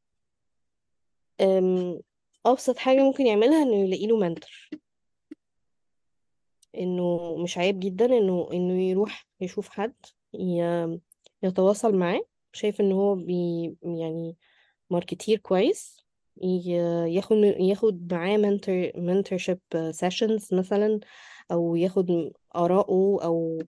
أبسط 2.45 2.77
حاجة 2.77 2.99
ممكن 3.03 3.25
يعملها 3.27 3.63
إنه 3.63 3.75
يلاقي 3.75 4.07
له 4.07 4.17
mentor 4.17 4.69
إنه 6.77 7.35
مش 7.37 7.57
عيب 7.57 7.79
جدا 7.79 8.05
إنه 8.05 8.49
إنه 8.53 8.81
يروح 8.81 9.27
يشوف 9.41 9.69
حد 9.69 9.93
يتواصل 11.43 11.95
معاه. 11.95 12.21
شايف 12.53 12.81
إن 12.81 12.91
هو 12.91 13.15
بي 13.15 13.63
يعني 13.83 14.35
marketer 14.89 15.37
كويس. 15.37 16.05
ياخد 17.07 17.37
ياخد 17.59 18.13
معاه 18.13 18.37
mentor 18.37 18.91
mentorship 18.95 19.59
sessions 19.91 20.53
مثلا 20.53 20.99
أو 21.51 21.75
ياخد 21.75 22.31
آراءه 22.55 23.19
أو 23.23 23.61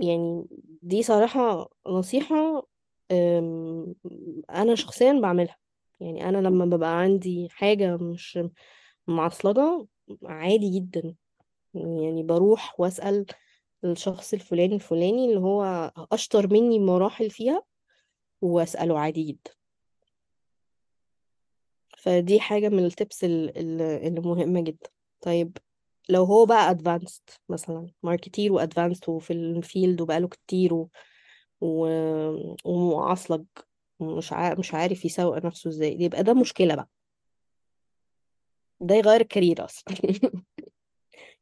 يعني 0.00 0.46
دي 0.82 1.02
صراحة 1.02 1.68
نصيحة 1.86 2.66
أم، 3.12 3.94
أنا 4.50 4.74
شخصيا 4.74 5.12
بعملها. 5.22 5.56
يعني 6.02 6.28
أنا 6.28 6.38
لما 6.38 6.64
ببقى 6.64 6.98
عندي 7.00 7.48
حاجة 7.50 7.96
مش 7.96 8.38
معصلجة 9.06 9.86
عادي 10.24 10.70
جدا 10.80 11.14
يعني 11.74 12.22
بروح 12.22 12.80
وأسأل 12.80 13.26
الشخص 13.84 14.34
الفلاني 14.34 14.74
الفلاني 14.74 15.24
اللي 15.24 15.40
هو 15.40 15.92
أشطر 16.12 16.52
مني 16.52 16.78
بمراحل 16.78 17.30
فيها 17.30 17.62
وأسأله 18.42 18.98
عادي 18.98 19.22
جدا. 19.24 19.50
فدي 21.98 22.40
حاجة 22.40 22.68
من 22.68 22.84
ال 22.84 22.92
tips 22.92 23.24
ال- 23.24 23.58
ال- 23.58 23.82
اللي 23.82 24.20
مهمة 24.20 24.60
جدا. 24.60 24.90
طيب 25.20 25.58
لو 26.08 26.24
هو 26.24 26.46
بقى 26.46 26.70
advanced 26.70 27.22
مثلا 27.48 27.90
marketer 28.02 28.52
و 28.52 28.58
advanced 28.58 29.08
وفي 29.08 29.32
ال 29.32 29.43
field 29.43 30.00
وبقاله 30.00 30.28
كتير 30.28 30.74
و... 30.74 30.90
و... 31.60 31.86
ومعصلج 32.64 33.44
مش 34.02 34.32
عارف 34.32 34.58
مش 34.58 34.74
عارف 34.74 35.04
يسوق 35.04 35.44
نفسه 35.44 35.68
إزاي. 35.70 35.96
يبقى 36.02 36.22
ده 36.22 36.34
مشكلة 36.34 36.74
بقى. 36.74 36.88
ده 38.80 38.94
يغير 38.94 39.20
ال 39.20 39.26
career 39.26 39.64
أصلا. 39.64 39.94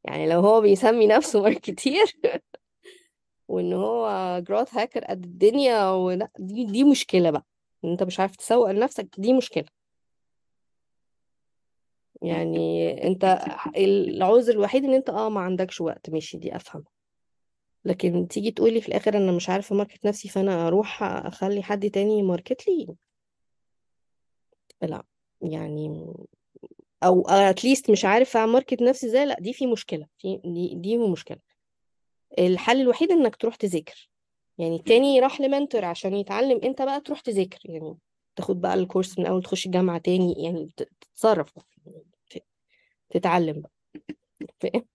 يعني 0.03 0.29
لو 0.29 0.39
هو 0.39 0.61
بيسمي 0.61 1.07
نفسه 1.07 1.41
marketer 1.41 2.05
وإن 3.47 3.73
هو 3.73 4.39
growth 4.47 4.75
hacker 4.75 5.05
قد 5.05 5.23
الدنيا 5.25 5.89
ولا 5.91 6.29
دي 6.39 6.65
دي 6.65 6.83
مشكلة 6.83 7.29
بقى. 7.31 7.45
إن 7.85 7.89
أنت 7.91 8.03
مش 8.03 8.19
عارف 8.19 8.35
تسوق 8.35 8.71
لنفسك 8.71 9.07
دي 9.17 9.33
مشكلة. 9.33 9.65
يعني 12.21 12.91
أنت 13.07 13.23
العذر 13.77 14.53
الوحيد 14.53 14.83
إن 14.85 14.93
أنت 14.93 15.09
آه 15.09 15.29
ما 15.29 15.41
عندكش 15.41 15.81
وقت. 15.81 16.09
ماشي 16.09 16.37
دي 16.37 16.55
أفهم. 16.55 16.83
لكن 17.85 18.27
تيجي 18.27 18.51
تقولي 18.51 18.81
في 18.81 18.87
الآخر 18.87 19.17
أنا 19.17 19.31
مش 19.31 19.49
عارفة 19.49 19.75
أ 19.75 19.79
market 19.79 20.05
نفسي 20.05 20.29
فأنا 20.29 20.67
أروح 20.67 21.03
أخلي 21.03 21.63
حد 21.63 21.89
تاني 21.89 22.19
ي 22.19 22.26
market 22.26 22.67
لي. 22.67 22.87
لا 24.81 25.03
يعني 25.41 26.13
أو 27.03 27.21
at 27.29 27.47
least 27.47 27.91
مش 27.91 28.05
عارفة 28.05 28.43
ا 28.43 28.48
market 28.48 28.81
نفسي 28.81 29.07
إزاي 29.07 29.25
لا 29.25 29.39
دي 29.39 29.53
في 29.53 29.67
مشكلة 29.67 30.07
في 30.17 30.41
دي 30.45 30.73
دي 30.75 30.97
مشكلة. 30.97 31.37
الحل 32.39 32.81
الوحيد 32.81 33.11
إنك 33.11 33.35
تروح 33.35 33.55
تذاكر. 33.55 34.09
يعني 34.57 34.75
التاني 34.75 35.19
راح 35.19 35.41
لمنتور 35.41 35.85
عشان 35.85 36.13
يتعلم 36.15 36.59
أنت 36.63 36.81
بقى 36.81 37.01
تروح 37.01 37.19
تذاكر 37.19 37.59
يعني 37.65 37.97
تاخد 38.35 38.61
بقى 38.61 38.73
الكورس 38.73 39.19
من 39.19 39.25
أول 39.25 39.43
تخش 39.43 39.65
الجامعة 39.65 39.97
تاني 39.97 40.33
يعني 40.43 40.69
تتصرف 40.77 41.51
بقى 41.55 41.65
ت- 42.29 42.43
تتعلم 43.09 43.61
بقى. 43.61 43.71
فاهم؟ 44.61 44.85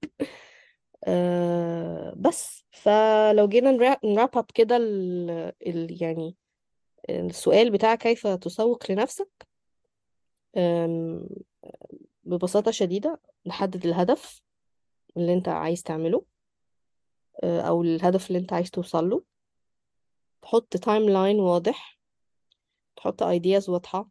أه 1.06 2.14
بس. 2.16 2.64
فلو 2.70 3.48
جينا 3.48 3.70
نراب 4.04 4.38
اب 4.38 4.46
كده 4.54 4.76
ال 4.76 5.30
ال 5.66 6.02
يعني 6.02 6.36
السؤال 7.10 7.70
بتاع 7.70 7.94
كيف 7.94 8.26
تسوق 8.26 8.90
لنفسك 8.90 9.46
ببساطة 12.24 12.70
شديدة 12.70 13.20
نحدد 13.46 13.86
الهدف 13.86 14.42
اللي 15.16 15.34
انت 15.34 15.48
عايز 15.48 15.82
تعمله 15.82 16.24
أه، 17.44 17.60
أو 17.60 17.82
الهدف 17.82 18.28
اللي 18.28 18.38
انت 18.38 18.52
عايز 18.52 18.70
توصل 18.70 19.08
له. 19.08 19.22
تحط 20.42 20.76
timeline 20.76 21.40
واضح. 21.40 21.98
تحط 22.96 23.22
ideas 23.22 23.70
واضحة. 23.70 24.08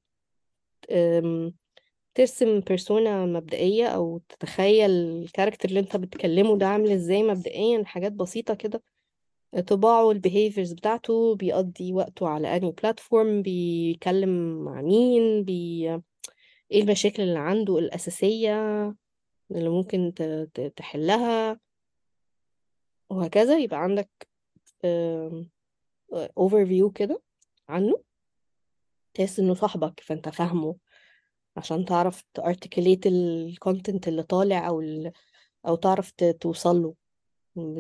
ترسم 2.15 2.59
persona 2.59 3.25
مبدئية 3.25 3.87
أو 3.87 4.21
تتخيل 4.29 4.89
ال 4.91 4.99
character 4.99 5.69
اللي 5.69 5.79
أنت 5.79 5.95
بتكلمه 5.97 6.57
ده 6.57 6.67
عامل 6.67 6.91
إزاي 6.91 7.23
مبدئيا 7.23 7.83
حاجات 7.85 8.11
بسيطة 8.11 8.53
كده. 8.53 8.83
طباعه 9.67 10.11
ال 10.11 10.18
behaviors 10.18 10.73
بتاعته 10.73 11.35
بيقضي 11.35 11.93
وقته 11.93 12.27
على 12.27 12.57
أنهي 12.57 12.71
platform 12.71 13.41
بيكلم 13.41 14.63
مع 14.65 14.81
مين 14.81 15.43
بي... 15.43 15.89
إيه 16.71 16.81
المشاكل 16.83 17.23
اللي 17.23 17.39
عنده 17.39 17.77
الأساسية 17.79 18.85
اللي 19.51 19.69
ممكن 19.69 20.13
ت... 20.15 20.21
تحلها. 20.75 21.59
وهكذا 23.09 23.57
يبقى 23.57 23.83
عندك 23.83 24.09
overview 26.37 26.91
كده 26.91 27.21
عنه. 27.69 28.01
تحس 29.13 29.39
إنه 29.39 29.53
صاحبك 29.53 29.99
فأنت 29.99 30.29
فاهمه. 30.29 30.75
عشان 31.57 31.85
تعرف 31.85 32.23
ت 32.33 32.40
articulate 32.40 33.07
ال 33.07 33.20
content 33.20 34.07
اللي 34.07 34.23
طالع 34.23 34.67
أو 34.67 34.81
ال... 34.81 35.11
أو 35.67 35.75
تعرف. 35.75 36.11
توصل 36.11 36.81
له 36.81 36.93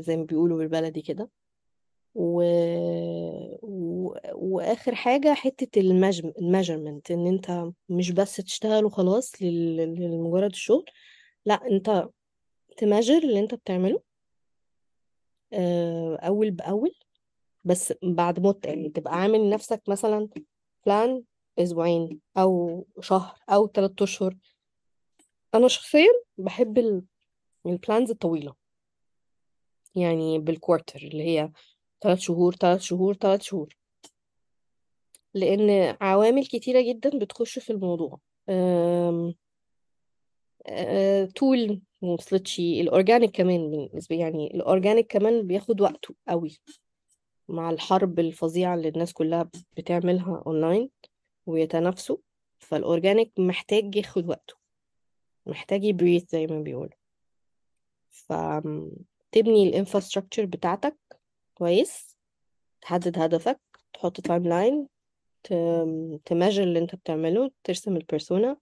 زي 0.01 0.17
ما 0.17 0.23
بيقولوا 0.23 0.57
بالبلدي 0.57 1.01
كده 1.01 1.29
و... 2.15 2.43
و... 3.61 4.15
وآخر 4.33 4.95
حاجة 4.95 5.33
حتة 5.33 5.79
المجم... 5.79 6.33
ال 6.39 6.45
measurement 6.45 7.11
إن 7.11 7.27
أنت 7.27 7.71
مش 7.89 8.11
بس 8.11 8.35
تشتغل 8.35 8.85
وخلاص. 8.85 9.41
لمجرد 9.41 10.51
الشغل 10.51 10.85
لا 11.45 11.53
أنت 11.71 12.09
ت 12.77 12.82
measure 12.82 13.17
اللي 13.17 13.39
أنت 13.39 13.55
بتعمله 13.55 14.01
آه، 15.53 16.15
أول 16.15 16.51
بأول 16.51 16.95
بس 17.63 17.93
بعد 18.03 18.39
مدة 18.39 18.59
يعني 18.69 18.89
تبقى 18.89 19.21
عامل 19.21 19.39
لنفسك 19.47 19.81
مثلا 19.87 20.29
plan 20.85 21.23
أسبوعين 21.59 22.19
أو 22.37 22.85
شهر 23.01 23.39
أو 23.49 23.67
ثلاثة 23.67 24.03
أشهر. 24.03 24.37
أنا 25.55 25.67
شخصيا 25.67 26.07
بحب 26.37 26.77
ال- 26.77 27.03
plans 27.65 28.11
الطويلة. 28.11 28.53
يعني 29.95 30.39
بال 30.39 30.53
quarter 30.53 30.99
اللي 30.99 31.23
هي 31.23 31.51
ثلاث 32.01 32.19
شهور 32.19 32.55
ثلاث 32.55 32.81
شهور 32.81 33.13
ثلاث 33.13 33.41
شهور. 33.41 33.77
لأن 35.33 35.97
عوامل 36.01 36.45
كتيرة 36.45 36.81
جدا 36.81 37.19
بتخش 37.19 37.59
في 37.59 37.69
الموضوع. 37.69 38.19
أم... 38.49 39.35
أه... 40.67 41.25
تول 41.25 41.81
موصلتش 42.01 42.59
ال 42.59 42.68
organic 42.68 43.31
كمان 43.31 43.71
بالنسبة 43.71 44.15
يعني 44.15 44.47
ال 44.55 44.62
organic 44.62 45.07
كمان 45.11 45.47
بياخد 45.47 45.81
وقته 45.81 46.15
قوي. 46.27 46.57
مع 47.49 47.69
الحرب 47.69 48.19
الفظيعة 48.19 48.75
اللي 48.75 48.87
الناس 48.87 49.13
كلها 49.13 49.49
بتعملها 49.77 50.43
اونلاين 50.47 50.89
ويتنافسوا 51.45 52.17
فال 52.59 52.75
organic 52.75 53.31
محتاج 53.39 53.95
ياخد 53.95 54.29
وقته. 54.29 54.55
محتاج 55.45 55.83
ي 55.83 55.89
breathe 55.89 56.31
زي 56.31 56.47
ما 56.47 56.59
بيقولوا. 56.59 56.97
فتبني 58.09 59.63
ال 59.69 59.74
infrastructure 59.74 60.45
بتاعتك 60.45 60.97
كويس 61.55 62.17
تحدد 62.81 63.19
هدفك 63.19 63.59
تحط 63.93 64.21
timeline 64.21 64.47
ت 64.47 64.87
measure 66.25 66.63
اللي 66.63 66.79
انت 66.79 66.95
بتعمله 66.95 67.51
ترسم 67.63 67.97
ال 67.97 68.05
persona 68.05 68.57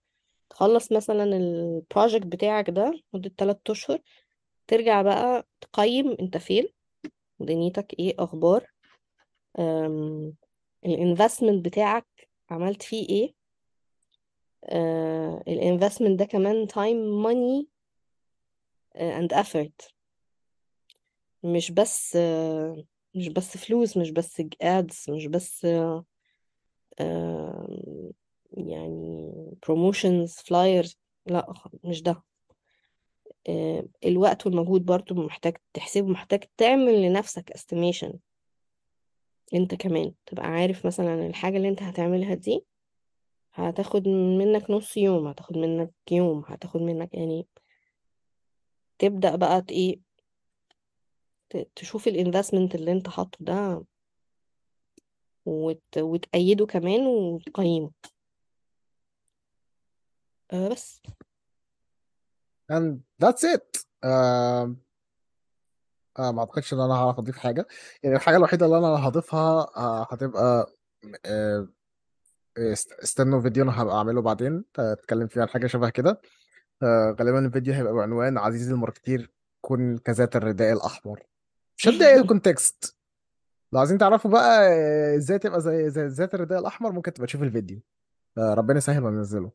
تخلص 0.50 0.92
مثلا 0.92 1.24
ال 1.24 1.37
project 1.37 2.26
بتاعك 2.26 2.70
ده 2.70 3.00
مدة 3.12 3.32
3 3.38 3.60
أشهر 3.72 3.98
ترجع 4.66 5.02
بقى 5.02 5.46
تقيم 5.60 6.16
انت 6.20 6.36
فين 6.36 6.68
دنيتك 7.40 7.94
إيه 7.98 8.14
أخبار 8.18 8.70
ال 10.86 10.93
investment 10.93 11.64
بتاعك 11.64 12.06
عملت 12.50 12.82
فيه 12.82 13.08
إيه؟ 13.08 13.34
ال 15.48 15.54
investment 15.54 16.18
ده 16.18 16.24
كمان 16.24 16.66
time 16.66 17.22
money 17.22 17.68
and 18.96 19.34
effort. 19.34 19.94
مش 21.44 21.70
بس 21.70 22.16
آه، 22.16 22.84
مش 23.14 23.28
بس 23.28 23.56
فلوس 23.56 23.96
مش 23.96 24.10
بس 24.10 24.42
ads 24.62 25.04
مش 25.08 25.26
بس 25.26 25.64
آه، 25.64 26.04
آه، 27.00 28.12
يعني 28.52 29.32
promotions 29.66 30.32
flyers 30.34 30.98
لا 31.26 31.54
مش 31.84 32.02
ده. 32.02 32.22
آه، 33.48 33.84
الوقت 34.04 34.46
والمجهود 34.46 34.84
برضو 34.86 35.14
محتاج 35.14 35.56
تحسبه 35.74 36.06
محتاج 36.08 36.44
تعمل 36.56 37.02
لنفسك 37.02 37.50
estimation 37.50 38.18
انت 39.54 39.74
كمان 39.74 40.14
تبقى 40.26 40.46
عارف 40.46 40.86
مثلا 40.86 41.26
الحاجة 41.26 41.56
اللي 41.56 41.68
انت 41.68 41.82
هتعملها 41.82 42.34
دي 42.34 42.64
هتاخد 43.54 44.08
منك 44.08 44.70
نص 44.70 44.96
يوم 44.96 45.26
هتاخد 45.26 45.56
منك 45.58 45.92
يوم 46.10 46.44
هتاخد 46.48 46.80
منك 46.80 47.14
يعني 47.14 47.46
تبدأ 48.98 49.36
بقى 49.36 49.62
ت- 49.62 50.00
ت- 51.50 51.68
تشوف 51.76 52.08
الانفستمنت 52.08 52.74
اللي 52.74 52.92
انت 52.92 53.08
حاطه 53.08 53.38
ده 53.40 53.84
وت... 55.46 55.98
وتأيده 55.98 56.66
كمان 56.66 57.06
وتقيمه. 57.06 57.90
أه 60.52 60.68
بس. 60.68 61.02
And 62.72 62.98
that's 63.24 63.44
it. 63.44 63.84
آه 64.04 64.74
آه 66.18 66.30
ما 66.32 66.40
أعتقدش 66.40 66.74
إن 66.74 66.80
أنا 66.80 66.94
هعرف 66.94 67.18
أضيف 67.18 67.38
حاجة. 67.38 67.66
يعني 68.02 68.16
الحاجة 68.16 68.36
الوحيدة 68.36 68.66
اللي 68.66 68.78
أنا 68.78 68.86
هضيفها 69.08 69.66
آه 69.76 70.06
هتبقى 70.12 70.66
آه 71.26 71.68
است- 72.58 72.92
استنوا 72.92 73.40
فيديو 73.40 73.64
أنا 73.64 73.82
هبقى 73.82 73.96
أعمله 73.96 74.22
بعدين 74.22 74.64
اتكلم 74.78 75.26
فيه 75.26 75.40
عن 75.40 75.48
حاجة 75.48 75.66
شبه 75.66 75.88
كده. 75.90 76.20
آه، 76.82 77.16
غالبا 77.20 77.38
الفيديو 77.46 77.74
هيبقى 77.74 77.92
بعنوان 77.94 78.38
عزيزي 78.38 78.72
ال 78.72 78.78
marketer 78.78 79.30
كن 79.60 79.98
كذات 79.98 80.36
الرداء 80.36 80.72
الأحمر. 80.72 81.22
مش 81.76 81.88
هدي 81.88 82.06
اي 82.06 82.22
context 82.22 82.96
لو 83.72 83.78
عايزين 83.78 83.98
تعرفوا 83.98 84.30
بقى 84.30 84.68
آه، 84.68 85.16
إزاي 85.16 85.38
تبقى 85.38 85.60
زي 85.60 85.90
زي 85.90 86.06
ذات 86.06 86.34
الرداء 86.34 86.58
الأحمر 86.60 86.92
ممكن 86.92 87.12
تبقى 87.12 87.26
تشوف 87.26 87.42
الفيديو. 87.42 87.80
آه، 88.38 88.54
ربنا 88.54 88.78
يسهل 88.78 89.04
وننزله 89.04 89.50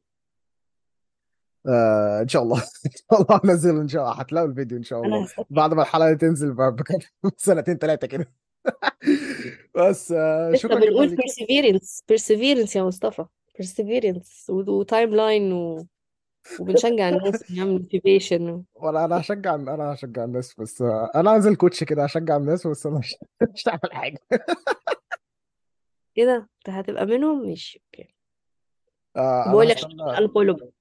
آه 1.68 2.22
إن 2.22 2.28
شاء 2.28 2.44
الله. 2.44 2.58
إن 2.86 2.92
شاء 3.12 3.22
الله 3.22 3.42
هنزله 3.44 3.82
إن 3.82 3.88
شاء 3.88 4.02
الله. 4.04 4.14
هتلاقوا 4.14 4.50
الفيديو 4.50 4.78
إن 4.78 4.84
شاء 4.84 5.02
الله. 5.04 5.18
أنا 5.18 5.28
بعد 5.50 5.74
ما 5.74 5.82
الحلقة 5.82 6.14
تنزل 6.14 6.56
سنتين 7.38 7.78
ثلاثة 7.78 8.08
كده. 8.08 8.32
بس 9.78 10.12
آه 10.12 10.54
شكرا 10.56 10.76
جدا 10.80 10.86
بنقول 10.90 11.18
perseverance 11.18 12.02
perseverance 12.12 12.76
يا 12.76 12.84
مصطفى. 12.84 13.26
perseverance 13.62 14.50
و 14.50 15.16
timeline 15.16 15.54
و... 15.54 15.88
وبنشجع 16.60 17.10
الناس 17.10 17.44
motivation. 17.44 18.42
و... 18.42 18.62
ولا 18.76 19.06
أنا 19.06 19.20
هشجع 19.20 19.56
أنا 19.56 19.94
هشجع 19.94 20.24
الناس 20.24 20.60
بس 20.60 20.82
آه 20.82 21.12
أنا 21.16 21.36
انزل 21.36 21.56
coach 21.56 21.84
كده 21.84 22.04
هشجع 22.04 22.38
الناس 22.38 22.68
بس 22.68 22.86
أنا 22.86 22.98
مش 23.00 23.16
مش 23.54 23.68
هعمل 23.68 23.92
حاجة. 23.94 24.20
كده؟ 26.16 26.36
أنت 26.58 26.70
هتبقى 26.76 27.06
منهم؟ 27.06 27.48
ماشي 27.48 27.82
okay. 27.86 28.16
آه 29.16 29.52
بقول 29.52 29.66
أنا 29.66 29.74
لك 29.74 29.78
هستنى 29.78 30.28
unfollow. 30.28 30.79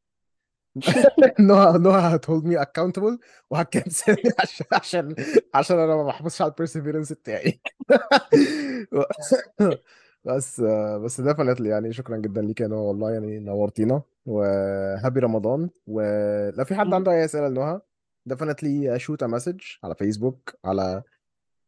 نهى 1.41 1.79
نهى 1.79 2.15
هت 2.17 2.26
hold 2.26 2.45
me 2.45 2.63
accountable 2.63 3.19
وهت 3.51 3.73
cancel 3.73 4.17
عشان 4.41 4.67
عشان 4.73 5.15
عشان 5.55 5.79
أنا 5.79 5.97
ما 5.97 6.05
بحافظش 6.05 6.43
على 6.43 6.51
ال 6.51 6.56
perseverance 6.56 7.13
بتاعي. 7.13 7.61
بس 10.25 10.61
بس 11.05 11.21
definitely 11.21 11.69
يعني 11.69 11.93
شكرا 11.93 12.17
جدا 12.17 12.43
ليك 12.43 12.61
يا 12.61 12.67
نهى 12.67 12.81
والله 12.83 13.11
يعني 13.13 13.39
نورتينا. 13.39 14.03
و 14.27 14.43
happy 14.43 15.21
رمضان. 15.21 15.71
ولو 15.87 16.65
في 16.65 16.75
حد 16.75 16.95
عنده 16.95 17.13
أي 17.13 17.25
أسئلة 17.25 17.49
لنهى 17.49 17.83
definitely 18.27 18.99
shoot 18.99 19.23
a 19.23 19.27
message 19.27 19.61
على 19.85 19.95
فيسبوك 19.95 20.57
على 20.65 21.03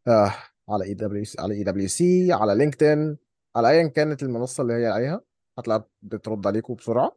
آه 0.08 0.32
على 0.68 0.84
اي 0.84 0.94
دبليو 0.94 1.24
على 1.38 1.54
اي 1.54 1.64
دبليو 1.64 1.88
سي 1.88 2.32
على 2.32 2.54
لينكدين 2.54 3.16
على 3.56 3.68
ايا 3.70 3.86
كانت 3.88 4.22
المنصة 4.22 4.62
اللي 4.62 4.72
هي 4.74 4.86
عليها. 4.86 5.20
هتلاقيها 5.58 5.86
بترد 6.02 6.46
عليكم 6.46 6.74
بسرعة. 6.74 7.16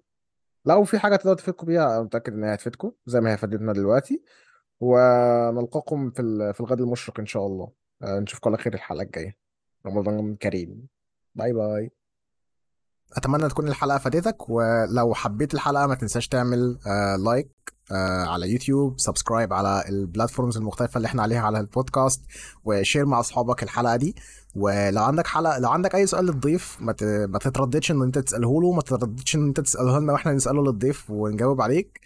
لو 0.65 0.83
في 0.83 0.99
حاجة 0.99 1.15
تقدر 1.15 1.35
تفيدكم 1.35 1.67
بيها 1.67 1.85
أنا 1.95 2.01
متأكد 2.01 2.33
إن 2.33 2.43
هي 2.43 2.53
هتفيدكم 2.53 2.91
زي 3.05 3.21
ما 3.21 3.33
هي 3.33 3.37
فادتنا 3.37 3.73
دلوقتي 3.73 4.23
ونلقاكم 4.79 6.11
في 6.11 6.53
في 6.53 6.59
الغد 6.59 6.81
المشرق 6.81 7.19
إن 7.19 7.25
شاء 7.25 7.45
الله. 7.47 7.71
آه، 8.03 8.19
نشوفكم 8.19 8.49
على 8.49 8.57
خير 8.57 8.73
الحلقة 8.73 9.03
الجاية. 9.03 9.37
رمضان 9.85 10.35
كريم. 10.35 10.87
bye 11.35 11.53
bye. 11.53 11.91
أتمنى 13.17 13.49
تكون 13.49 13.67
الحلقة 13.67 13.97
فادتك 13.97 14.49
ولو 14.49 15.13
حبيت 15.13 15.53
الحلقة 15.53 15.87
ما 15.87 15.95
تنساش 15.95 16.27
تعمل 16.27 16.79
like 17.25 17.47
آه 17.47 17.72
على 17.91 18.51
يوتيوب 18.51 18.99
subscribe 18.99 19.53
على 19.53 19.83
ال 19.89 19.96
platforms 19.96 20.57
المختلفة 20.57 20.97
اللي 20.97 21.05
إحنا 21.05 21.21
عليها 21.23 21.41
على 21.41 21.59
البودكاست 21.59 22.21
و 22.63 22.70
share 22.70 23.05
مع 23.05 23.19
أصحابك 23.19 23.63
الحلقة 23.63 23.95
دي. 23.95 24.15
ولو 24.55 25.03
عندك 25.03 25.27
حلقة 25.27 25.59
لو 25.59 25.69
عندك 25.69 25.95
أي 25.95 26.07
سؤال 26.07 26.25
للضيف 26.25 26.77
ما 26.81 26.95
ما 27.27 27.39
تترددش 27.39 27.91
إن 27.91 28.01
أنت 28.01 28.19
تسأله 28.19 28.61
له 28.61 28.71
ما 28.71 28.81
تترددش 28.81 29.35
إن 29.35 29.47
أنت 29.47 29.59
تسأله 29.59 29.99
لنا 29.99 30.13
وإحنا 30.13 30.33
نسأله 30.33 30.63
للضيف 30.63 31.09
ونجاوب 31.09 31.61
عليك. 31.61 31.99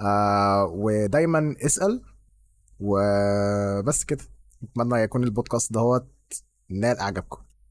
آه 0.00 0.64
ودايما 0.64 1.54
اسأل. 1.66 2.02
وبس 2.80 4.04
كده. 4.04 4.24
أتمنى 4.62 5.00
يكون 5.02 5.24
البودكاست 5.24 5.72
دهوت 5.72 6.06
نال 6.70 6.98
إعجابكم. 6.98 7.42